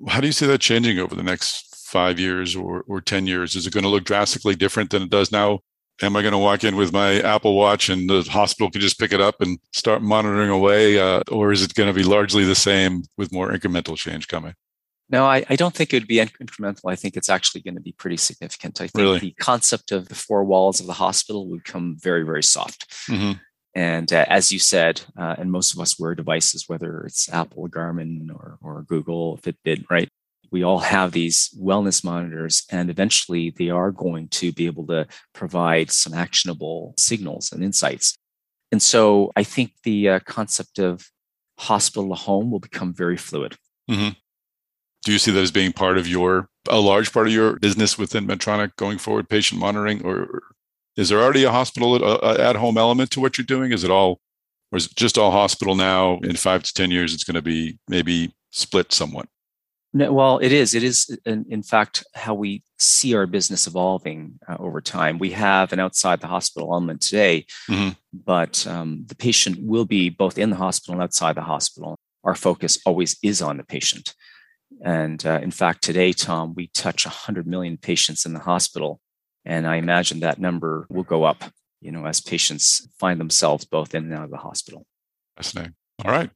How 0.08 0.22
do 0.22 0.28
you 0.28 0.34
see 0.34 0.48
that 0.48 0.62
changing 0.62 1.00
over 1.00 1.16
the 1.16 1.24
next 1.24 1.86
five 1.86 2.20
years 2.20 2.56
or, 2.56 2.84
or 2.88 3.02
10 3.02 3.28
years? 3.28 3.56
Is 3.56 3.68
it 3.68 3.74
going 3.74 3.84
to 3.84 3.90
look 3.90 4.04
drastically 4.04 4.56
different 4.56 4.90
than 4.90 5.04
it 5.04 5.10
does 5.10 5.32
now? 5.32 5.60
Am 6.02 6.16
I 6.16 6.22
going 6.22 6.32
to 6.32 6.38
walk 6.38 6.64
in 6.64 6.76
with 6.76 6.92
my 6.92 7.20
Apple 7.20 7.56
Watch 7.56 7.90
and 7.90 8.10
the 8.10 8.24
hospital 8.24 8.72
can 8.72 8.82
just 8.82 9.00
pick 9.00 9.14
it 9.14 9.22
up 9.22 9.42
and 9.42 9.60
start 9.72 10.02
monitoring 10.02 10.50
away? 10.50 11.00
Uh, 11.00 11.22
or 11.32 11.52
is 11.52 11.62
it 11.62 11.76
going 11.76 11.94
to 11.94 11.94
be 11.94 12.04
largely 12.04 12.44
the 12.44 12.56
same 12.56 13.04
with 13.18 13.32
more 13.32 13.52
incremental 13.52 13.96
change 13.96 14.28
coming? 14.28 14.56
No, 15.10 15.26
I, 15.26 15.46
I, 15.50 15.58
don't 15.58 15.76
think 15.76 15.94
it 15.94 15.98
would 15.98 16.08
be 16.08 16.16
incremental. 16.16 16.90
I 16.90 16.96
think 16.96 17.18
it's 17.18 17.30
actually 17.30 17.62
going 17.62 17.76
to 17.76 17.82
be 17.82 17.92
pretty 17.92 18.16
significant. 18.16 18.80
I 18.80 18.88
think 18.88 19.04
really? 19.04 19.20
the 19.20 19.32
concept 19.34 19.92
of 19.92 20.08
the 20.08 20.16
four 20.16 20.46
walls 20.46 20.80
of 20.80 20.88
the 20.88 20.94
hospital 20.94 21.50
would 21.50 21.66
come 21.66 21.98
very, 22.00 22.24
very 22.24 22.42
soft. 22.42 22.90
Mm-hmm. 23.10 23.34
And 23.74 24.12
uh, 24.12 24.26
as 24.28 24.52
you 24.52 24.60
said, 24.60 25.02
uh, 25.18 25.36
and 25.38 25.52
most 25.52 25.74
of 25.74 25.80
us 25.80 25.98
wear 25.98 26.14
devices, 26.14 26.66
whether 26.68 27.02
it's 27.02 27.32
Apple, 27.32 27.70
Garmin, 27.70 28.30
or, 28.30 28.58
or 28.62 28.84
Google, 28.84 29.38
Fitbit, 29.38 29.86
right? 29.90 30.10
We 30.52 30.64
all 30.64 30.80
have 30.80 31.14
these 31.14 31.50
wellness 31.58 32.04
monitors, 32.04 32.66
and 32.70 32.90
eventually 32.90 33.52
they 33.52 33.70
are 33.70 33.92
going 33.92 34.28
to 34.30 34.52
be 34.52 34.66
able 34.66 34.86
to 34.88 35.08
provide 35.34 35.92
some 35.92 36.14
actionable 36.14 36.94
signals 36.98 37.54
and 37.54 37.64
insights. 37.64 38.18
And 38.74 38.82
so 38.82 39.32
I 39.38 39.44
think 39.44 39.72
the 39.84 40.10
uh, 40.10 40.20
concept 40.20 40.78
of 40.78 41.08
hospital 41.58 42.10
to 42.10 42.16
home 42.16 42.52
will 42.52 42.60
become 42.60 42.94
very 42.94 43.18
fluid. 43.18 43.56
Mm-hmm. 43.90 44.10
Do 45.06 45.12
you 45.12 45.20
see 45.20 45.32
that 45.32 45.42
as 45.42 45.52
being 45.52 45.72
part 45.72 45.98
of 45.98 46.08
your, 46.08 46.50
a 46.70 46.80
large 46.80 47.14
part 47.14 47.28
of 47.28 47.34
your 47.34 47.58
business 47.60 47.98
within 47.98 48.28
Medtronic 48.28 48.76
going 48.76 48.98
forward, 48.98 49.30
patient 49.30 49.60
monitoring, 49.62 50.06
or 50.06 50.44
is 50.98 51.10
there 51.10 51.22
already 51.22 51.44
a 51.44 51.52
hospital 51.52 52.04
uh, 52.04 52.38
at 52.40 52.56
home 52.56 52.78
element 52.78 53.12
to 53.12 53.22
what 53.22 53.38
you're 53.38 53.46
doing? 53.46 53.72
Is 53.72 53.84
it 53.84 53.92
all, 53.92 54.20
or 54.72 54.78
is 54.78 54.88
it 54.88 54.96
just 54.96 55.18
all 55.18 55.32
hospital 55.32 55.76
now? 55.76 56.20
In 56.24 56.36
five 56.36 56.64
to 56.64 56.74
10 56.74 56.92
years, 56.92 57.14
it's 57.14 57.24
going 57.24 57.36
to 57.36 57.42
be 57.42 57.80
maybe 57.88 58.34
split 58.52 58.92
somewhat? 58.92 59.28
No, 59.94 60.14
well, 60.14 60.38
it 60.40 60.54
is. 60.54 60.74
It 60.74 60.84
is, 60.84 61.18
in, 61.26 61.46
in, 61.50 61.64
fact, 61.64 62.06
how 62.14 62.34
we 62.34 62.64
see 62.80 63.14
our 63.14 63.28
business 63.28 63.68
evolving 63.68 64.40
uh, 64.48 64.56
over 64.58 64.80
time. 64.80 65.18
We 65.18 65.32
have 65.32 65.74
an 65.74 65.82
outside 65.82 66.22
the 66.22 66.28
hospital 66.28 66.72
element 66.72 67.02
today, 67.02 67.46
mm-hmm. 67.70 67.90
but 68.14 68.66
um, 68.68 69.04
the 69.08 69.16
patient 69.16 69.58
will 69.62 69.84
be 69.84 70.10
both 70.10 70.38
in 70.38 70.50
the 70.50 70.56
hospital 70.56 70.94
and 70.94 71.04
outside 71.04 71.36
the 71.36 71.42
hospital. 71.42 71.98
Our 72.24 72.36
focus 72.36 72.80
always 72.86 73.18
is 73.22 73.42
on 73.42 73.58
the 73.58 73.66
patient. 73.66 74.16
And 74.82 75.26
uh, 75.26 75.40
in 75.42 75.52
fact, 75.52 75.84
today, 75.84 76.14
Tom, 76.14 76.54
we 76.56 76.68
touch 76.68 77.06
100 77.06 77.46
million 77.46 77.76
patients 77.78 78.26
in 78.26 78.34
the 78.34 78.40
hospital 78.40 79.02
and 79.46 79.68
I 79.68 79.78
imagine 79.78 80.20
that 80.20 80.40
number 80.40 80.86
will 80.90 81.04
go 81.04 81.24
up, 81.24 81.44
you 81.82 81.92
know, 81.92 82.06
as 82.06 82.22
patients 82.22 82.88
find 83.00 83.20
themselves 83.20 83.66
both 83.66 83.96
in 83.96 84.06
and 84.06 84.14
out 84.14 84.26
of 84.26 84.32
the 84.32 84.38
hospital. 84.38 84.86
Fascinating. 85.38 85.76
All 86.04 86.12
right. 86.12 86.30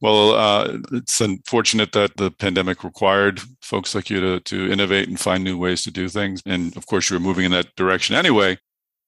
Well, 0.00 0.32
uh, 0.32 0.78
it's 0.92 1.20
unfortunate 1.20 1.92
that 1.92 2.16
the 2.16 2.30
pandemic 2.30 2.84
required 2.84 3.40
folks 3.62 3.94
like 3.94 4.10
you 4.10 4.20
to, 4.20 4.40
to 4.40 4.70
innovate 4.70 5.08
and 5.08 5.18
find 5.18 5.42
new 5.42 5.56
ways 5.56 5.82
to 5.82 5.90
do 5.90 6.08
things. 6.08 6.42
And 6.44 6.76
of 6.76 6.86
course, 6.86 7.08
you're 7.08 7.20
moving 7.20 7.46
in 7.46 7.52
that 7.52 7.74
direction 7.74 8.14
anyway, 8.14 8.58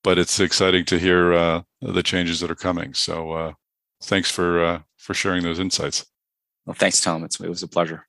but 0.03 0.19
it's 0.19 0.41
exciting 0.41 0.85
to 0.87 0.99
hear 0.99 1.35
uh, 1.35 1.63
the 1.83 2.03
changes 2.03 2.41
that 2.41 2.51
are 2.51 2.55
coming. 2.57 2.95
So 2.95 3.33
uh, 3.33 3.53
thanks 4.03 4.31
for, 4.31 4.65
uh, 4.65 4.81
for 4.97 5.13
sharing 5.13 5.43
those 5.43 5.59
insights. 5.59 6.07
Well, 6.65 6.75
thanks, 6.75 7.01
Tom. 7.01 7.25
It's, 7.25 7.41
it 7.41 7.49
was 7.49 7.63
a 7.63 7.69
pleasure. 7.69 8.07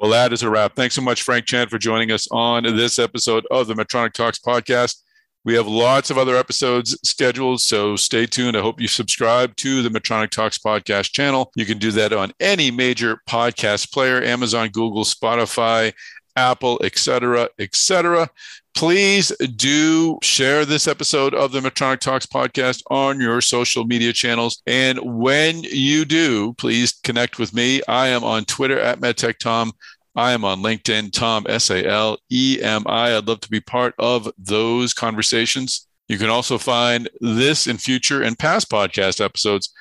Well, 0.00 0.12
that 0.12 0.32
is 0.32 0.42
a 0.42 0.48
wrap. 0.48 0.76
Thanks 0.76 0.94
so 0.94 1.02
much, 1.02 1.24
Frank 1.24 1.44
Chan, 1.44 1.68
for 1.68 1.76
joining 1.76 2.10
us 2.10 2.26
on 2.30 2.62
this 2.62 2.98
episode 2.98 3.46
of 3.50 3.66
the 3.66 3.74
Medtronic 3.74 4.14
Talks 4.14 4.38
podcast. 4.38 4.96
We 5.44 5.52
have 5.56 5.66
lots 5.66 6.10
of 6.10 6.16
other 6.16 6.36
episodes 6.36 6.98
scheduled, 7.06 7.60
so 7.60 7.96
stay 7.96 8.24
tuned. 8.24 8.56
I 8.56 8.62
hope 8.62 8.80
you 8.80 8.88
subscribe 8.88 9.56
to 9.56 9.82
the 9.82 9.90
Medtronic 9.90 10.30
Talks 10.30 10.58
podcast 10.58 11.12
channel. 11.12 11.52
You 11.54 11.66
can 11.66 11.76
do 11.76 11.90
that 11.90 12.14
on 12.14 12.32
any 12.40 12.70
major 12.70 13.20
podcast 13.28 13.92
player 13.92 14.22
Amazon, 14.22 14.70
Google, 14.70 15.04
Spotify, 15.04 15.92
Apple, 16.34 16.80
etc., 16.82 17.50
etc. 17.58 18.30
Please 18.74 19.30
do 19.56 20.18
share 20.22 20.64
this 20.64 20.88
episode 20.88 21.34
of 21.34 21.52
the 21.52 21.60
Medtronic 21.60 22.00
Talks 22.00 22.26
podcast 22.26 22.82
on 22.90 23.20
your 23.20 23.40
social 23.40 23.84
media 23.84 24.12
channels. 24.12 24.62
And 24.66 24.98
when 25.00 25.62
you 25.64 26.04
do, 26.04 26.54
please 26.54 26.92
connect 27.02 27.38
with 27.38 27.52
me. 27.52 27.82
I 27.88 28.08
am 28.08 28.24
on 28.24 28.44
Twitter 28.44 28.78
at 28.78 29.00
MedTechTom. 29.00 29.72
I 30.16 30.32
am 30.32 30.44
on 30.44 30.62
LinkedIn, 30.62 31.12
Tom, 31.12 31.46
S 31.48 31.70
A 31.70 31.86
L 31.86 32.18
E 32.30 32.58
M 32.62 32.84
I. 32.86 33.16
I'd 33.16 33.28
love 33.28 33.40
to 33.40 33.50
be 33.50 33.60
part 33.60 33.94
of 33.98 34.30
those 34.38 34.94
conversations. 34.94 35.86
You 36.08 36.18
can 36.18 36.30
also 36.30 36.58
find 36.58 37.08
this 37.20 37.66
in 37.66 37.78
future 37.78 38.22
and 38.22 38.38
past 38.38 38.70
podcast 38.70 39.24
episodes 39.24 39.72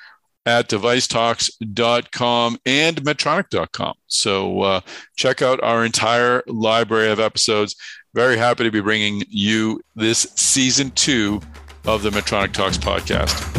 at 0.45 0.69
devicetalks.com 0.69 2.57
and 2.65 2.97
medtronic.com. 2.97 3.93
So 4.07 4.61
uh, 4.61 4.81
check 5.15 5.41
out 5.41 5.61
our 5.63 5.83
entire 5.85 6.43
library 6.47 7.09
of 7.09 7.19
episodes. 7.19 7.75
Very 8.13 8.37
happy 8.37 8.63
to 8.63 8.71
be 8.71 8.81
bringing 8.81 9.23
you 9.29 9.81
this 9.95 10.21
season 10.35 10.91
two 10.91 11.41
of 11.85 12.01
the 12.01 12.09
Medtronic 12.09 12.53
Talks 12.53 12.77
podcast. 12.77 13.58